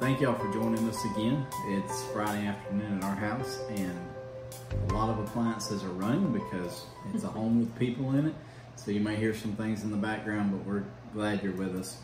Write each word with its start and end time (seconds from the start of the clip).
thank 0.00 0.20
y'all 0.20 0.34
for 0.34 0.50
joining 0.52 0.88
us 0.88 1.04
again. 1.06 1.44
It's 1.66 2.04
Friday 2.12 2.46
afternoon 2.46 2.98
at 2.98 3.04
our 3.04 3.16
house, 3.16 3.58
and 3.70 3.98
a 4.88 4.94
lot 4.94 5.10
of 5.10 5.18
appliances 5.18 5.82
are 5.82 5.90
running 5.90 6.32
because 6.32 6.84
it's 7.12 7.24
a 7.24 7.28
home 7.28 7.58
with 7.58 7.76
people 7.78 8.14
in 8.14 8.28
it. 8.28 8.34
So 8.76 8.92
you 8.92 9.00
may 9.00 9.16
hear 9.16 9.34
some 9.34 9.56
things 9.56 9.82
in 9.82 9.90
the 9.90 9.96
background, 9.96 10.52
but 10.52 10.64
we're 10.64 10.84
glad 11.12 11.42
you're 11.42 11.52
with 11.52 11.74
us 11.74 11.98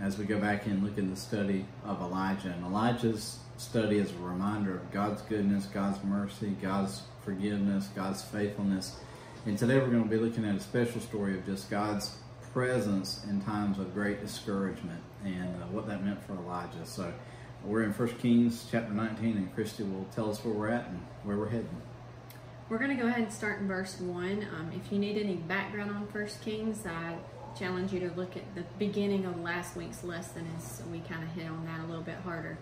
as 0.00 0.16
we 0.16 0.24
go 0.24 0.40
back 0.40 0.64
and 0.64 0.82
look 0.82 0.96
in 0.96 1.10
the 1.10 1.16
study 1.16 1.66
of 1.84 2.00
Elijah. 2.00 2.48
And 2.48 2.64
Elijah's 2.64 3.38
study 3.58 3.98
is 3.98 4.10
a 4.10 4.24
reminder 4.24 4.74
of 4.74 4.90
God's 4.90 5.20
goodness, 5.22 5.66
God's 5.66 6.02
mercy, 6.02 6.56
God's 6.62 7.02
forgiveness, 7.24 7.88
God's 7.94 8.22
faithfulness. 8.22 8.96
And 9.44 9.58
today 9.58 9.78
we're 9.78 9.90
going 9.90 10.04
to 10.04 10.10
be 10.10 10.16
looking 10.16 10.46
at 10.46 10.56
a 10.56 10.60
special 10.60 11.00
story 11.00 11.34
of 11.34 11.44
just 11.44 11.70
God's 11.70 12.16
presence 12.54 13.26
in 13.28 13.42
times 13.42 13.78
of 13.78 13.92
great 13.92 14.22
discouragement 14.22 15.02
and 15.24 15.62
uh, 15.62 15.66
what 15.66 15.86
that 15.88 16.02
meant 16.02 16.22
for 16.24 16.34
Elijah. 16.34 16.84
So 16.84 17.12
we're 17.64 17.82
in 17.82 17.92
1 17.92 18.08
Kings 18.18 18.66
chapter 18.70 18.92
19, 18.92 19.36
and 19.36 19.54
Christy 19.54 19.84
will 19.84 20.06
tell 20.14 20.30
us 20.30 20.44
where 20.44 20.54
we're 20.54 20.68
at 20.68 20.86
and 20.88 21.00
where 21.22 21.38
we're 21.38 21.48
heading. 21.48 21.82
We're 22.68 22.78
going 22.78 22.96
to 22.96 23.02
go 23.02 23.08
ahead 23.08 23.22
and 23.22 23.32
start 23.32 23.60
in 23.60 23.68
verse 23.68 23.98
1. 24.00 24.46
Um, 24.54 24.70
if 24.74 24.92
you 24.92 24.98
need 24.98 25.16
any 25.16 25.36
background 25.36 25.90
on 25.90 26.02
1 26.02 26.28
Kings, 26.44 26.84
I 26.86 27.16
challenge 27.58 27.92
you 27.92 28.00
to 28.00 28.10
look 28.16 28.36
at 28.36 28.54
the 28.54 28.64
beginning 28.78 29.24
of 29.24 29.40
last 29.40 29.76
week's 29.76 30.04
lesson 30.04 30.46
as 30.58 30.82
we 30.90 31.00
kind 31.00 31.22
of 31.22 31.30
hit 31.30 31.46
on 31.46 31.64
that 31.64 31.80
a 31.80 31.86
little 31.86 32.02
bit 32.02 32.16
harder. 32.16 32.58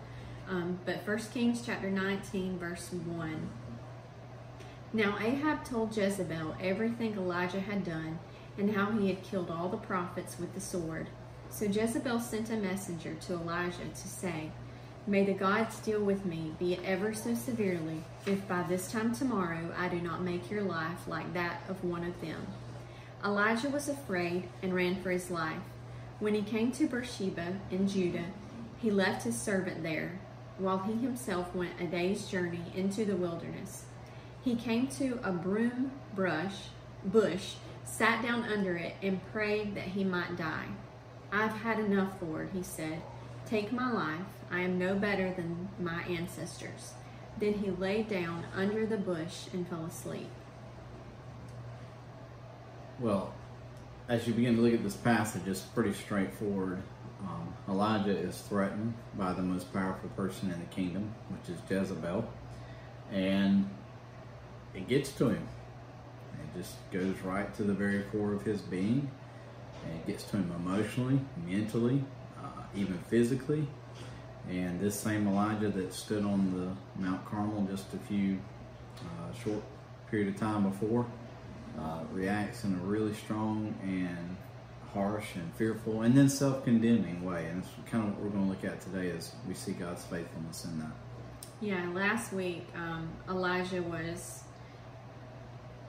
Um, 0.47 0.79
but 0.85 1.05
1 1.07 1.17
Kings 1.33 1.63
chapter 1.65 1.89
19, 1.89 2.57
verse 2.57 2.91
1. 2.91 3.49
Now 4.93 5.17
Ahab 5.19 5.65
told 5.65 5.97
Jezebel 5.97 6.55
everything 6.61 7.13
Elijah 7.13 7.59
had 7.59 7.83
done 7.83 8.19
and 8.57 8.75
how 8.75 8.91
he 8.91 9.07
had 9.07 9.23
killed 9.23 9.49
all 9.49 9.67
the 9.67 9.77
prophets 9.77 10.37
with 10.37 10.53
the 10.53 10.61
sword. 10.61 11.07
So 11.49 11.65
Jezebel 11.65 12.19
sent 12.19 12.51
a 12.51 12.55
messenger 12.55 13.15
to 13.27 13.33
Elijah 13.33 13.85
to 13.89 14.07
say, 14.07 14.51
May 15.05 15.25
the 15.25 15.33
gods 15.33 15.79
deal 15.79 16.01
with 16.01 16.25
me, 16.25 16.53
be 16.57 16.75
it 16.75 16.79
ever 16.85 17.13
so 17.13 17.35
severely, 17.35 18.03
if 18.25 18.47
by 18.47 18.63
this 18.63 18.89
time 18.89 19.13
tomorrow 19.13 19.73
I 19.77 19.89
do 19.89 19.99
not 19.99 20.23
make 20.23 20.49
your 20.49 20.61
life 20.61 21.07
like 21.07 21.33
that 21.33 21.61
of 21.67 21.83
one 21.83 22.05
of 22.05 22.21
them. 22.21 22.47
Elijah 23.23 23.69
was 23.69 23.89
afraid 23.89 24.47
and 24.61 24.73
ran 24.73 25.01
for 25.01 25.11
his 25.11 25.29
life. 25.29 25.61
When 26.19 26.33
he 26.33 26.41
came 26.41 26.71
to 26.73 26.87
Beersheba 26.87 27.57
in 27.69 27.89
Judah, 27.89 28.27
he 28.77 28.91
left 28.91 29.23
his 29.23 29.37
servant 29.37 29.83
there, 29.83 30.19
while 30.57 30.79
he 30.79 30.93
himself 30.93 31.53
went 31.53 31.81
a 31.81 31.85
day's 31.85 32.27
journey 32.27 32.71
into 32.73 33.03
the 33.03 33.17
wilderness. 33.17 33.83
He 34.41 34.55
came 34.55 34.87
to 34.87 35.19
a 35.21 35.33
broom 35.33 35.91
brush, 36.15 36.67
bush, 37.03 37.55
sat 37.83 38.23
down 38.23 38.43
under 38.43 38.77
it, 38.77 38.95
and 39.01 39.25
prayed 39.33 39.75
that 39.75 39.89
he 39.89 40.05
might 40.05 40.37
die. 40.37 40.67
I've 41.29 41.57
had 41.57 41.79
enough, 41.79 42.13
Lord, 42.21 42.51
he 42.53 42.63
said. 42.63 43.01
Take 43.53 43.71
my 43.71 43.91
life. 43.91 44.25
I 44.49 44.61
am 44.61 44.79
no 44.79 44.95
better 44.95 45.31
than 45.31 45.69
my 45.79 46.01
ancestors. 46.05 46.93
Then 47.37 47.53
he 47.53 47.69
lay 47.69 48.01
down 48.01 48.45
under 48.55 48.87
the 48.87 48.97
bush 48.97 49.45
and 49.53 49.67
fell 49.67 49.85
asleep. 49.85 50.27
Well, 52.99 53.31
as 54.09 54.25
you 54.25 54.33
begin 54.33 54.55
to 54.55 54.61
look 54.63 54.73
at 54.73 54.83
this 54.83 54.95
passage, 54.95 55.43
it's 55.45 55.59
pretty 55.61 55.93
straightforward. 55.93 56.81
Um, 57.21 57.53
Elijah 57.69 58.17
is 58.17 58.39
threatened 58.39 58.95
by 59.15 59.33
the 59.33 59.43
most 59.43 59.71
powerful 59.71 60.09
person 60.15 60.49
in 60.49 60.59
the 60.59 60.65
kingdom, 60.65 61.13
which 61.29 61.55
is 61.55 61.61
Jezebel, 61.69 62.27
and 63.11 63.69
it 64.73 64.87
gets 64.87 65.11
to 65.11 65.29
him. 65.29 65.47
It 66.41 66.57
just 66.59 66.73
goes 66.91 67.19
right 67.19 67.53
to 67.57 67.63
the 67.63 67.73
very 67.73 68.01
core 68.11 68.33
of 68.33 68.41
his 68.41 68.61
being. 68.61 69.11
And 69.85 69.99
it 69.99 70.07
gets 70.07 70.23
to 70.23 70.37
him 70.37 70.51
emotionally, 70.65 71.19
mentally, 71.45 72.03
even 72.75 72.97
physically. 73.09 73.67
And 74.49 74.79
this 74.79 74.99
same 74.99 75.27
Elijah 75.27 75.69
that 75.69 75.93
stood 75.93 76.25
on 76.25 76.53
the 76.53 77.01
Mount 77.01 77.25
Carmel 77.25 77.65
just 77.69 77.93
a 77.93 77.97
few 77.97 78.39
uh, 78.99 79.33
short 79.43 79.63
period 80.11 80.33
of 80.33 80.39
time 80.39 80.69
before 80.69 81.05
uh, 81.79 82.01
reacts 82.11 82.63
in 82.65 82.73
a 82.73 82.77
really 82.77 83.13
strong 83.13 83.73
and 83.83 84.37
harsh 84.93 85.35
and 85.35 85.51
fearful 85.55 86.03
and 86.03 86.15
then 86.15 86.29
self-condemning 86.29 87.23
way. 87.23 87.47
And 87.47 87.63
it's 87.63 87.89
kind 87.89 88.03
of 88.03 88.13
what 88.13 88.23
we're 88.23 88.29
going 88.29 88.43
to 88.43 88.49
look 88.49 88.63
at 88.63 88.81
today 88.81 89.11
as 89.11 89.33
we 89.47 89.53
see 89.53 89.71
God's 89.71 90.03
faithfulness 90.03 90.65
in 90.65 90.79
that. 90.79 90.91
Yeah, 91.61 91.89
last 91.93 92.33
week 92.33 92.67
um, 92.75 93.09
Elijah 93.29 93.81
was 93.81 94.43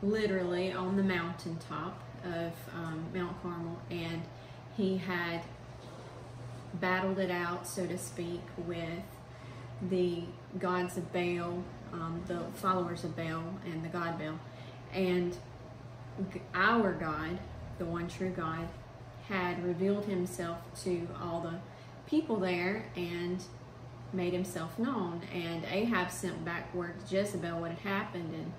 literally 0.03 0.73
on 0.73 0.97
the 0.97 1.03
mountaintop 1.03 2.00
of 2.25 2.53
um, 2.75 3.06
Mount 3.12 3.43
Carmel, 3.43 3.78
and 3.91 4.23
he 4.77 4.97
had 4.97 5.43
battled 6.81 7.19
it 7.19 7.31
out, 7.31 7.67
so 7.67 7.87
to 7.87 7.99
speak, 7.99 8.43
with 8.67 9.05
the 9.91 10.25
gods 10.59 10.97
of 10.97 11.12
Baal, 11.12 11.62
um, 11.93 12.23
the 12.27 12.41
followers 12.55 13.05
of 13.05 13.17
Baal, 13.17 13.43
and 13.65 13.85
the 13.85 13.89
god 13.89 14.19
Baal. 14.19 14.39
And 14.93 15.37
our 16.55 16.93
God, 16.93 17.39
the 17.79 17.85
one 17.85 18.09
true 18.09 18.31
God, 18.31 18.69
had 19.29 19.65
revealed 19.65 20.05
himself 20.05 20.59
to 20.85 21.09
all 21.23 21.41
the 21.41 21.59
people 22.09 22.37
there 22.37 22.87
and 22.95 23.43
made 24.12 24.33
himself 24.33 24.79
known. 24.79 25.23
And 25.33 25.65
Ahab 25.71 26.11
sent 26.11 26.45
back 26.45 26.73
word 26.75 26.95
to 27.01 27.17
Jezebel 27.17 27.61
what 27.61 27.71
had 27.73 27.81
happened, 27.81 28.35
and 28.35 28.53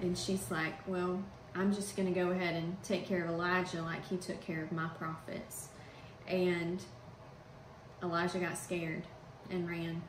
and 0.00 0.16
she's 0.16 0.50
like, 0.50 0.86
well, 0.86 1.20
I'm 1.54 1.74
just 1.74 1.96
going 1.96 2.12
to 2.12 2.18
go 2.18 2.30
ahead 2.30 2.54
and 2.54 2.80
take 2.84 3.06
care 3.06 3.24
of 3.24 3.30
Elijah 3.30 3.82
like 3.82 4.06
he 4.06 4.16
took 4.16 4.40
care 4.40 4.62
of 4.62 4.70
my 4.70 4.86
prophets. 4.96 5.68
And 6.28 6.80
Elijah 8.02 8.38
got 8.38 8.56
scared 8.56 9.02
and 9.50 9.68
ran. 9.68 10.02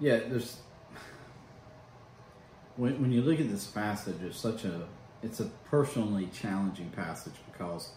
Yeah, 0.00 0.18
there's 0.28 0.58
when 2.76 3.00
when 3.00 3.12
you 3.12 3.22
look 3.22 3.40
at 3.40 3.50
this 3.50 3.66
passage, 3.66 4.16
it's 4.22 4.38
such 4.38 4.64
a 4.64 4.86
it's 5.22 5.40
a 5.40 5.46
personally 5.70 6.28
challenging 6.32 6.90
passage 6.90 7.34
because 7.52 7.90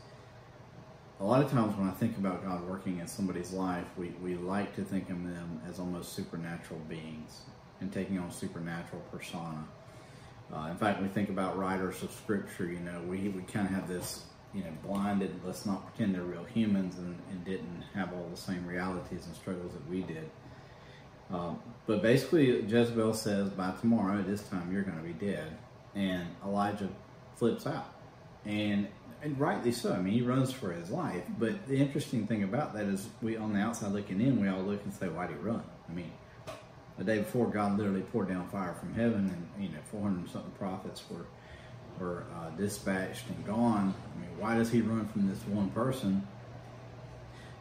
a 1.19 1.25
lot 1.25 1.43
of 1.43 1.51
times 1.51 1.77
when 1.77 1.87
I 1.87 1.91
think 1.91 2.17
about 2.17 2.43
God 2.43 2.67
working 2.67 2.97
in 2.97 3.07
somebody's 3.07 3.51
life, 3.51 3.85
we, 3.95 4.09
we 4.23 4.35
like 4.35 4.75
to 4.75 4.83
think 4.83 5.11
of 5.11 5.23
them 5.23 5.61
as 5.69 5.77
almost 5.77 6.13
supernatural 6.13 6.79
beings 6.89 7.41
and 7.79 7.93
taking 7.93 8.17
on 8.17 8.31
supernatural 8.31 9.03
persona. 9.11 9.63
Uh, 10.51 10.69
in 10.71 10.77
fact, 10.77 10.99
we 10.99 11.07
think 11.07 11.29
about 11.29 11.57
writers 11.59 12.01
of 12.01 12.11
scripture, 12.11 12.65
you 12.65 12.79
know, 12.79 12.99
we, 13.07 13.29
we 13.29 13.43
kind 13.43 13.67
of 13.67 13.73
have 13.73 13.87
this, 13.87 14.23
you 14.53 14.61
know, 14.61 14.71
blinded, 14.83 15.39
let's 15.45 15.65
not 15.65 15.87
pretend 15.87 16.15
they're 16.15 16.23
real 16.23 16.43
humans 16.43 16.97
and, 16.97 17.17
and 17.29 17.45
didn't 17.45 17.83
have 17.93 18.13
all 18.13 18.27
the 18.29 18.37
same 18.37 18.65
realities 18.67 19.25
and 19.25 19.35
struggles 19.35 19.73
that 19.73 19.89
we 19.89 20.01
did. 20.01 20.29
Uh, 21.33 21.53
but 21.87 22.01
basically, 22.01 22.61
Jezebel 22.61 23.13
says, 23.13 23.49
by 23.49 23.71
tomorrow 23.79 24.19
at 24.19 24.27
this 24.27 24.41
time, 24.43 24.71
you're 24.71 24.83
going 24.83 24.97
to 24.97 25.03
be 25.03 25.13
dead. 25.13 25.57
And 25.95 26.27
Elijah 26.45 26.89
flips 27.35 27.65
out. 27.65 27.93
And, 28.45 28.87
and 29.21 29.39
rightly 29.39 29.71
so. 29.71 29.93
I 29.93 29.99
mean, 29.99 30.13
he 30.13 30.21
runs 30.21 30.51
for 30.51 30.73
his 30.73 30.89
life. 30.89 31.23
But 31.39 31.67
the 31.67 31.77
interesting 31.77 32.27
thing 32.27 32.43
about 32.43 32.73
that 32.73 32.85
is, 32.85 33.07
we 33.21 33.37
on 33.37 33.53
the 33.53 33.59
outside 33.59 33.93
looking 33.93 34.19
in, 34.19 34.41
we 34.41 34.49
all 34.49 34.61
look 34.61 34.83
and 34.83 34.93
say, 34.93 35.07
why'd 35.07 35.29
he 35.29 35.35
run? 35.35 35.63
I 35.89 35.93
mean, 35.93 36.11
the 36.97 37.03
day 37.05 37.19
before, 37.19 37.47
God 37.47 37.77
literally 37.77 38.01
poured 38.01 38.27
down 38.27 38.47
fire 38.49 38.73
from 38.73 38.93
heaven, 38.93 39.47
and 39.57 39.63
you 39.63 39.69
know, 39.69 39.79
400 39.91 40.29
something 40.29 40.51
prophets 40.51 41.03
were 41.09 41.25
were 42.01 42.23
uh, 42.35 42.49
dispatched 42.51 43.27
and 43.29 43.45
gone. 43.45 43.93
I 44.15 44.19
mean, 44.19 44.29
why 44.39 44.55
does 44.55 44.71
he 44.71 44.81
run 44.81 45.07
from 45.07 45.29
this 45.29 45.39
one 45.47 45.69
person? 45.69 46.27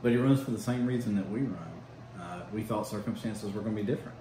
But 0.03 0.13
he 0.13 0.19
runs 0.19 0.43
for 0.43 0.51
the 0.51 0.61
same 0.61 0.87
reason 0.87 1.15
that 1.17 1.31
we 1.31 1.41
run. 1.41 1.73
Uh, 2.19 2.43
we 2.53 2.63
thought 2.63 2.87
circumstances 2.87 3.53
were 3.53 3.61
going 3.61 3.77
to 3.77 3.83
be 3.83 3.87
different. 3.87 4.17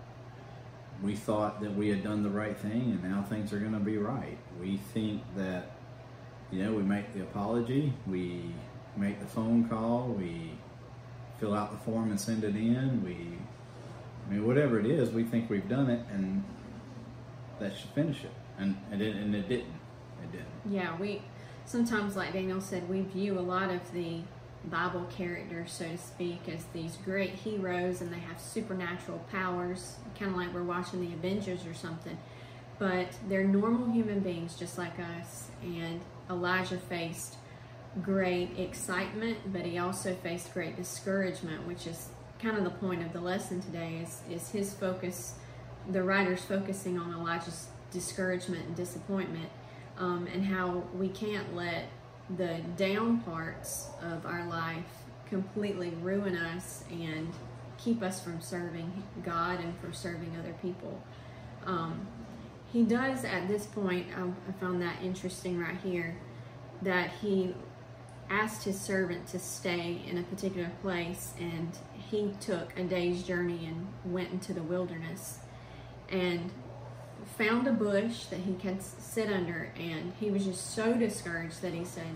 We 1.01 1.15
thought 1.15 1.61
that 1.61 1.73
we 1.73 1.87
had 1.87 2.03
done 2.03 2.23
the 2.23 2.29
right 2.29 2.57
thing, 2.57 2.99
and 3.01 3.03
now 3.03 3.23
things 3.23 3.53
are 3.53 3.59
going 3.59 3.73
to 3.73 3.79
be 3.79 3.97
right. 3.97 4.37
We 4.59 4.77
think 4.93 5.21
that, 5.37 5.77
you 6.51 6.63
know, 6.63 6.73
we 6.73 6.83
make 6.83 7.13
the 7.13 7.21
apology, 7.21 7.93
we 8.05 8.53
make 8.97 9.21
the 9.21 9.27
phone 9.27 9.69
call, 9.69 10.07
we 10.09 10.51
fill 11.39 11.53
out 11.53 11.71
the 11.71 11.77
form 11.85 12.09
and 12.09 12.19
send 12.19 12.43
it 12.43 12.55
in, 12.55 13.01
we 13.01 13.37
I 14.29 14.33
mean, 14.33 14.45
whatever 14.45 14.79
it 14.79 14.85
is, 14.85 15.09
we 15.09 15.23
think 15.23 15.49
we've 15.49 15.67
done 15.67 15.89
it, 15.89 16.05
and 16.11 16.43
that 17.59 17.75
should 17.75 17.89
finish 17.91 18.23
it, 18.23 18.31
and 18.59 18.77
and 18.91 19.01
it, 19.01 19.15
and 19.15 19.33
it 19.33 19.49
didn't. 19.49 19.78
Didn't. 20.31 20.73
Yeah, 20.73 20.97
we 20.97 21.21
sometimes, 21.65 22.15
like 22.15 22.33
Daniel 22.33 22.61
said, 22.61 22.89
we 22.89 23.01
view 23.01 23.37
a 23.37 23.41
lot 23.41 23.69
of 23.69 23.91
the 23.93 24.21
Bible 24.65 25.05
characters, 25.15 25.71
so 25.71 25.85
to 25.85 25.97
speak, 25.97 26.49
as 26.49 26.65
these 26.73 26.97
great 27.05 27.31
heroes, 27.31 28.01
and 28.01 28.11
they 28.11 28.19
have 28.19 28.39
supernatural 28.39 29.19
powers, 29.31 29.95
kind 30.17 30.31
of 30.31 30.37
like 30.37 30.53
we're 30.53 30.63
watching 30.63 31.01
the 31.01 31.13
Avengers 31.13 31.65
or 31.65 31.73
something. 31.73 32.17
But 32.77 33.07
they're 33.27 33.43
normal 33.43 33.91
human 33.91 34.19
beings, 34.19 34.55
just 34.55 34.77
like 34.77 34.99
us. 34.99 35.49
And 35.63 36.01
Elijah 36.29 36.77
faced 36.77 37.35
great 38.01 38.57
excitement, 38.57 39.51
but 39.51 39.65
he 39.65 39.77
also 39.77 40.13
faced 40.15 40.53
great 40.53 40.75
discouragement, 40.75 41.67
which 41.67 41.87
is 41.87 42.09
kind 42.41 42.57
of 42.57 42.63
the 42.63 42.69
point 42.69 43.03
of 43.03 43.11
the 43.13 43.19
lesson 43.19 43.61
today 43.61 44.01
is, 44.01 44.21
is 44.29 44.49
his 44.51 44.73
focus, 44.73 45.35
the 45.89 46.03
writer's 46.03 46.43
focusing 46.43 46.97
on 46.97 47.11
Elijah's 47.13 47.67
discouragement 47.91 48.65
and 48.65 48.75
disappointment 48.75 49.49
um, 49.99 50.27
and 50.33 50.43
how 50.43 50.83
we 50.97 51.09
can't 51.09 51.55
let 51.55 51.85
the 52.37 52.61
down 52.77 53.19
parts 53.21 53.87
of 54.01 54.25
our 54.25 54.47
life 54.47 54.85
completely 55.27 55.91
ruin 56.01 56.35
us 56.35 56.83
and 56.89 57.31
keep 57.77 58.01
us 58.01 58.21
from 58.21 58.41
serving 58.41 59.03
God 59.23 59.59
and 59.59 59.77
from 59.79 59.93
serving 59.93 60.35
other 60.37 60.53
people. 60.61 61.01
Um, 61.65 62.07
he 62.71 62.83
does 62.83 63.23
at 63.25 63.47
this 63.47 63.65
point, 63.65 64.07
I, 64.15 64.23
I 64.23 64.51
found 64.59 64.81
that 64.81 65.01
interesting 65.03 65.59
right 65.59 65.77
here, 65.83 66.17
that 66.81 67.11
he 67.21 67.53
asked 68.29 68.63
his 68.63 68.79
servant 68.79 69.27
to 69.27 69.39
stay 69.39 70.01
in 70.07 70.17
a 70.17 70.23
particular 70.23 70.71
place 70.81 71.33
and 71.39 71.77
he 71.93 72.31
took 72.39 72.77
a 72.77 72.83
day's 72.83 73.23
journey 73.23 73.65
and 73.65 74.13
went 74.13 74.31
into 74.31 74.53
the 74.53 74.61
wilderness 74.61 75.39
and 76.09 76.51
found 77.37 77.67
a 77.67 77.71
bush 77.71 78.25
that 78.25 78.39
he 78.41 78.53
could 78.53 78.81
sit 78.81 79.29
under 79.29 79.71
and 79.77 80.13
he 80.19 80.29
was 80.31 80.45
just 80.45 80.73
so 80.73 80.93
discouraged 80.93 81.61
that 81.61 81.73
he 81.73 81.85
said 81.85 82.07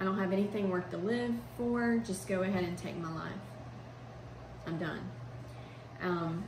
i 0.00 0.04
don't 0.04 0.18
have 0.18 0.32
anything 0.32 0.68
worth 0.68 0.90
to 0.90 0.98
live 0.98 1.32
for. 1.56 1.98
Just 1.98 2.28
go 2.28 2.42
ahead 2.42 2.64
and 2.64 2.76
take 2.76 2.96
my 2.98 3.12
life. 3.12 3.32
I'm 4.66 4.78
done. 4.78 5.10
Um, 6.02 6.44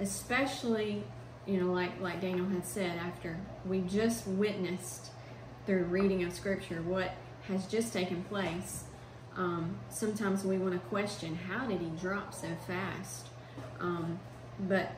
especially 0.00 1.04
you 1.46 1.60
know 1.60 1.72
like 1.72 1.98
like 2.00 2.20
daniel 2.20 2.46
had 2.46 2.66
said 2.66 2.98
after 2.98 3.38
we 3.66 3.80
just 3.80 4.26
witnessed 4.26 5.10
through 5.66 5.84
reading 5.84 6.22
of 6.22 6.32
scripture 6.32 6.82
what 6.82 7.12
has 7.48 7.66
just 7.66 7.92
taken 7.92 8.22
place 8.24 8.84
um, 9.36 9.78
sometimes 9.88 10.44
we 10.44 10.58
want 10.58 10.74
to 10.74 10.80
question 10.88 11.34
how 11.34 11.66
did 11.66 11.80
he 11.80 11.90
drop 12.00 12.34
so 12.34 12.48
fast? 12.66 13.28
Um, 13.78 14.18
but 14.58 14.92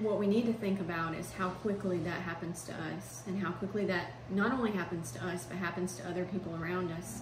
what 0.00 0.18
we 0.18 0.26
need 0.26 0.46
to 0.46 0.52
think 0.52 0.80
about 0.80 1.14
is 1.14 1.30
how 1.32 1.50
quickly 1.50 1.98
that 1.98 2.20
happens 2.22 2.64
to 2.64 2.72
us 2.72 3.22
and 3.26 3.40
how 3.42 3.52
quickly 3.52 3.84
that 3.86 4.12
not 4.30 4.52
only 4.52 4.70
happens 4.72 5.12
to 5.12 5.24
us 5.26 5.44
but 5.44 5.56
happens 5.56 5.96
to 5.96 6.08
other 6.08 6.24
people 6.24 6.56
around 6.56 6.90
us 6.92 7.20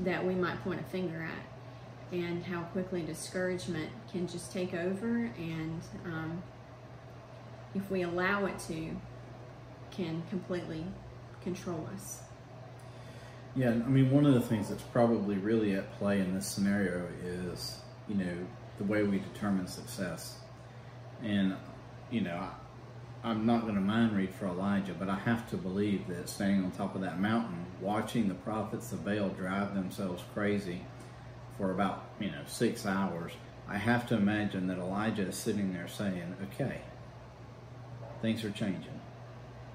that 0.00 0.24
we 0.24 0.34
might 0.34 0.62
point 0.64 0.80
a 0.80 0.84
finger 0.84 1.22
at. 1.22 2.16
And 2.16 2.42
how 2.42 2.62
quickly 2.62 3.02
discouragement 3.02 3.90
can 4.10 4.26
just 4.26 4.50
take 4.50 4.72
over 4.72 5.30
and 5.36 5.80
um, 6.06 6.42
if 7.74 7.90
we 7.90 8.02
allow 8.02 8.46
it 8.46 8.58
to 8.68 8.96
can 9.90 10.22
completely 10.30 10.84
control 11.42 11.86
us. 11.94 12.22
Yeah 13.54 13.70
i 13.70 13.72
mean 13.72 14.10
one 14.10 14.26
of 14.26 14.34
the 14.34 14.40
things 14.40 14.68
that's 14.68 14.82
probably 14.82 15.36
really 15.36 15.74
at 15.74 15.92
play 15.98 16.20
in 16.20 16.34
this 16.34 16.46
scenario 16.46 17.06
is 17.24 17.78
you 18.06 18.14
know 18.14 18.36
the 18.78 18.84
way 18.84 19.02
we 19.02 19.18
determine 19.18 19.66
success. 19.66 20.38
And 21.22 21.56
you 22.10 22.20
know, 22.20 22.48
I, 23.22 23.30
am 23.30 23.46
not 23.46 23.62
going 23.62 23.74
to 23.74 23.80
mind 23.80 24.16
read 24.16 24.34
for 24.34 24.46
Elijah, 24.46 24.94
but 24.94 25.08
I 25.08 25.16
have 25.16 25.48
to 25.50 25.56
believe 25.56 26.06
that 26.08 26.28
standing 26.28 26.64
on 26.64 26.70
top 26.70 26.94
of 26.94 27.00
that 27.02 27.20
mountain, 27.20 27.66
watching 27.80 28.28
the 28.28 28.34
prophets 28.34 28.92
of 28.92 29.04
Baal 29.04 29.28
drive 29.30 29.74
themselves 29.74 30.22
crazy 30.34 30.82
for 31.56 31.70
about, 31.72 32.04
you 32.20 32.30
know, 32.30 32.42
six 32.46 32.86
hours, 32.86 33.32
I 33.68 33.76
have 33.76 34.06
to 34.08 34.16
imagine 34.16 34.66
that 34.68 34.78
Elijah 34.78 35.28
is 35.28 35.36
sitting 35.36 35.72
there 35.72 35.88
saying, 35.88 36.36
okay, 36.44 36.80
things 38.22 38.44
are 38.44 38.50
changing. 38.50 38.98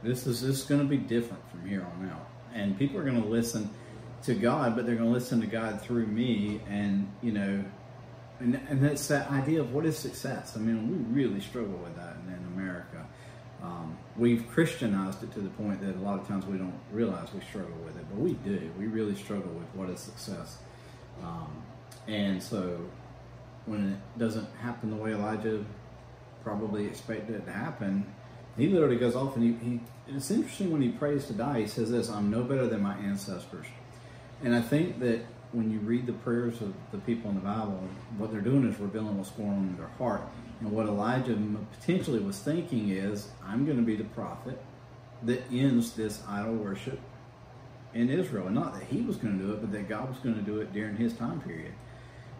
This 0.02 0.26
is, 0.26 0.42
this 0.42 0.60
is 0.60 0.64
going 0.64 0.82
to 0.82 0.88
be 0.88 0.98
different 0.98 1.50
from 1.50 1.68
here 1.68 1.86
on 1.86 2.10
out. 2.10 2.28
And 2.54 2.78
people 2.78 3.00
are 3.00 3.04
going 3.04 3.22
to 3.22 3.28
listen 3.28 3.70
to 4.24 4.34
God, 4.34 4.76
but 4.76 4.86
they're 4.86 4.96
going 4.96 5.10
to 5.10 5.14
listen 5.14 5.42
to 5.42 5.48
God 5.48 5.82
through 5.82 6.08
me. 6.08 6.62
And, 6.70 7.12
you 7.22 7.32
know, 7.32 7.64
and, 8.40 8.60
and 8.70 8.84
that's 8.84 9.08
that 9.08 9.30
idea 9.32 9.62
of 9.62 9.74
what 9.74 9.86
is 9.86 9.98
success. 9.98 10.54
I 10.56 10.60
mean, 10.60 10.90
we 10.90 11.24
really 11.24 11.40
struggle 11.40 11.78
with 11.78 11.96
that 11.96 12.16
in, 12.26 12.34
in 12.34 12.46
America. 12.54 13.06
Um, 13.62 13.98
we've 14.18 14.48
Christianized 14.50 15.24
it 15.24 15.32
to 15.34 15.40
the 15.40 15.50
point 15.52 15.82
that 15.82 15.96
a 15.96 16.00
lot 16.00 16.20
of 16.20 16.28
times 16.28 16.46
we 16.46 16.58
don't 16.58 16.80
realize 16.92 17.34
we 17.34 17.40
struggle 17.42 17.78
with 17.86 17.96
it, 17.98 18.06
but 18.10 18.20
we 18.20 18.34
do. 18.34 18.70
We 18.78 18.88
really 18.88 19.16
struggle 19.16 19.52
with 19.54 19.68
what 19.74 19.90
is 19.90 20.00
success. 20.00 20.58
Um, 21.24 21.64
and 22.08 22.44
so 22.44 22.82
when 23.66 23.94
it 23.94 24.20
doesn't 24.20 24.48
happen 24.62 24.90
the 24.90 24.98
way 24.98 25.14
Elijah 25.14 25.64
probably 26.44 26.86
expected 26.86 27.36
it 27.36 27.46
to 27.46 27.54
happen, 27.54 28.06
he 28.58 28.68
literally 28.68 28.98
goes 28.98 29.16
off 29.16 29.38
and 29.38 29.62
he, 29.62 29.70
he 29.70 29.80
it's 30.08 30.30
interesting 30.30 30.72
when 30.72 30.82
he 30.82 30.90
prays 30.90 31.26
to 31.28 31.34
die, 31.34 31.62
he 31.62 31.68
says 31.68 31.90
this, 31.90 32.10
I'm 32.10 32.30
no 32.30 32.44
better 32.44 32.68
than 32.68 32.82
my 32.82 32.96
ancestors. 32.98 33.66
And 34.44 34.54
I 34.54 34.62
think 34.62 35.00
that 35.00 35.22
when 35.54 35.72
you 35.72 35.80
read 35.80 36.08
the 36.08 36.14
prayers 36.14 36.60
of 36.62 36.74
the 36.92 36.98
people 37.00 37.30
in 37.30 37.36
the 37.36 37.42
Bible, 37.42 37.80
what 38.18 38.32
they're 38.32 38.42
doing 38.42 38.68
is 38.68 38.80
revealing 38.80 39.18
what's 39.18 39.30
going 39.32 39.50
on 39.50 39.58
in 39.58 39.78
their 39.78 39.88
heart. 40.00 40.22
And 40.60 40.72
what 40.72 40.88
Elijah 40.88 41.38
potentially 41.80 42.20
was 42.20 42.40
thinking 42.40 42.90
is, 42.90 43.30
I'm 43.46 43.66
going 43.66 43.78
to 43.78 43.84
be 43.84 43.96
the 43.96 44.04
prophet 44.04 44.62
that 45.24 45.44
ends 45.52 45.94
this 45.94 46.22
idol 46.28 46.56
worship 46.56 47.00
in 47.94 48.10
Israel. 48.10 48.48
And 48.48 48.56
not 48.56 48.74
that 48.74 48.84
he 48.84 49.02
was 49.02 49.18
going 49.18 49.38
to 49.38 49.46
do 49.46 49.54
it, 49.54 49.62
but 49.62 49.72
that 49.72 49.88
God 49.88 50.10
was 50.10 50.18
going 50.20 50.36
to 50.36 50.42
do 50.42 50.60
it 50.60 50.74
during 50.74 50.96
his 50.96 51.14
time 51.14 51.40
period. 51.42 51.74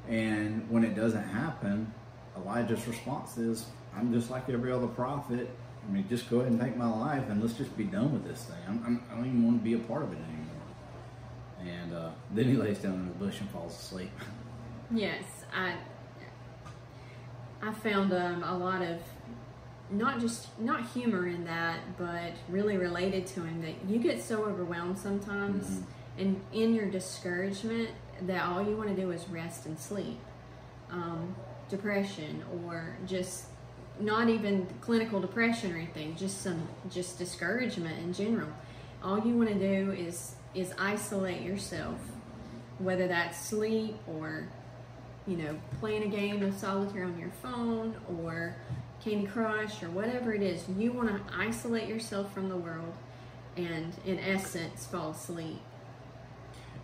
And 0.10 0.70
when 0.70 0.84
it 0.84 0.96
doesn't 0.96 1.24
happen, 1.24 1.94
Elijah's 2.36 2.86
response 2.88 3.38
is, 3.38 3.68
I'm 3.96 4.12
just 4.12 4.32
like 4.32 4.50
every 4.50 4.72
other 4.72 4.88
prophet. 4.88 5.50
I 5.88 5.92
mean, 5.92 6.08
just 6.10 6.30
go 6.30 6.40
ahead 6.40 6.52
and 6.52 6.60
take 6.60 6.76
my 6.76 6.90
life 6.90 7.30
and 7.30 7.42
let's 7.42 7.54
just 7.54 7.76
be 7.78 7.84
done 7.84 8.12
with 8.12 8.26
this 8.26 8.46
thing. 8.46 8.58
I'm, 8.68 8.84
I'm, 8.86 9.04
I 9.12 9.16
do 9.16 9.22
not 9.22 9.28
even 9.28 9.46
want 9.46 9.60
to 9.60 9.64
be 9.64 9.74
a 9.76 9.80
part 9.80 10.02
of 10.02 10.12
it 10.12 10.18
anymore 10.18 10.43
and 11.68 11.94
uh, 11.94 12.10
then 12.32 12.46
he 12.46 12.56
lays 12.56 12.80
down 12.80 12.94
in 12.94 13.08
the 13.08 13.14
bush 13.14 13.40
and 13.40 13.50
falls 13.50 13.74
asleep. 13.74 14.12
Yes, 14.92 15.24
I 15.56 15.76
I 17.62 17.74
found 17.74 18.14
um, 18.14 18.44
a 18.44 18.58
lot 18.58 18.82
of 18.82 19.00
not 19.90 20.20
just 20.20 20.48
not 20.60 20.88
humor 20.90 21.28
in 21.28 21.46
that, 21.46 21.80
but 21.98 22.34
really 22.50 22.78
related 22.78 23.28
to 23.28 23.44
him 23.44 23.62
that 23.62 23.90
you 23.90 24.00
get 24.00 24.22
so 24.22 24.44
overwhelmed 24.44 24.98
sometimes, 24.98 25.66
mm-hmm. 25.66 26.22
and 26.22 26.42
in 26.52 26.74
your 26.74 26.90
discouragement 26.90 27.90
that 28.24 28.46
all 28.46 28.62
you 28.62 28.76
want 28.76 28.90
to 28.90 28.96
do 28.96 29.12
is 29.12 29.28
rest 29.30 29.66
and 29.66 29.80
sleep. 29.80 30.20
Um, 30.90 31.36
depression 31.70 32.44
or 32.66 32.96
just 33.08 33.46
not 34.00 34.30
even 34.30 34.68
clinical 34.82 35.20
depression 35.20 35.74
or 35.74 35.78
anything, 35.78 36.16
just 36.16 36.42
some 36.42 36.68
just 36.90 37.18
discouragement 37.18 37.98
in 38.00 38.14
general. 38.14 38.50
All 39.04 39.20
you 39.20 39.36
want 39.36 39.50
to 39.50 39.56
do 39.56 39.92
is 39.92 40.36
is 40.56 40.74
isolate 40.78 41.42
yourself, 41.42 41.98
whether 42.80 43.08
that's 43.08 43.46
sleep 43.46 43.96
or, 44.08 44.48
you 45.26 45.38
know, 45.38 45.58
playing 45.80 46.04
a 46.04 46.08
game 46.08 46.44
of 46.44 46.56
solitaire 46.58 47.06
on 47.06 47.18
your 47.20 47.32
phone 47.42 47.96
or 48.20 48.56
Candy 49.04 49.28
Crush 49.28 49.82
or 49.84 49.90
whatever 49.90 50.34
it 50.34 50.42
is. 50.42 50.64
You 50.78 50.92
want 50.92 51.10
to 51.10 51.22
isolate 51.36 51.88
yourself 51.88 52.34
from 52.34 52.50
the 52.50 52.58
world 52.58 52.94
and, 53.58 53.94
in 54.06 54.20
essence, 54.20 54.86
fall 54.86 55.12
asleep. 55.12 55.60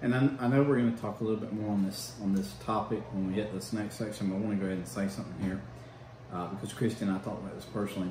And 0.01 0.15
I, 0.15 0.29
I 0.39 0.47
know 0.47 0.63
we're 0.63 0.77
going 0.77 0.93
to 0.93 1.01
talk 1.01 1.19
a 1.19 1.23
little 1.23 1.39
bit 1.39 1.51
more 1.51 1.71
on 1.71 1.85
this 1.85 2.13
on 2.21 2.33
this 2.33 2.53
topic 2.63 3.01
when 3.11 3.27
we 3.27 3.33
hit 3.33 3.53
this 3.53 3.73
next 3.73 3.95
section. 3.95 4.29
But 4.29 4.35
I 4.35 4.39
want 4.39 4.51
to 4.51 4.55
go 4.57 4.65
ahead 4.65 4.77
and 4.77 4.87
say 4.87 5.07
something 5.09 5.45
here 5.45 5.61
uh, 6.33 6.47
because 6.47 6.71
Christy 6.73 7.03
and 7.05 7.13
I 7.13 7.17
talked 7.19 7.41
about 7.41 7.55
this 7.55 7.65
personally 7.65 8.09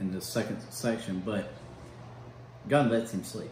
in 0.00 0.12
the 0.12 0.20
second 0.20 0.60
section. 0.68 1.22
But 1.24 1.50
God 2.68 2.90
lets 2.90 3.14
him 3.14 3.24
sleep. 3.24 3.50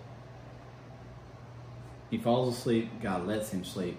He 2.10 2.18
falls 2.18 2.56
asleep, 2.56 2.88
God 3.02 3.26
lets 3.26 3.50
him 3.50 3.64
sleep, 3.64 3.98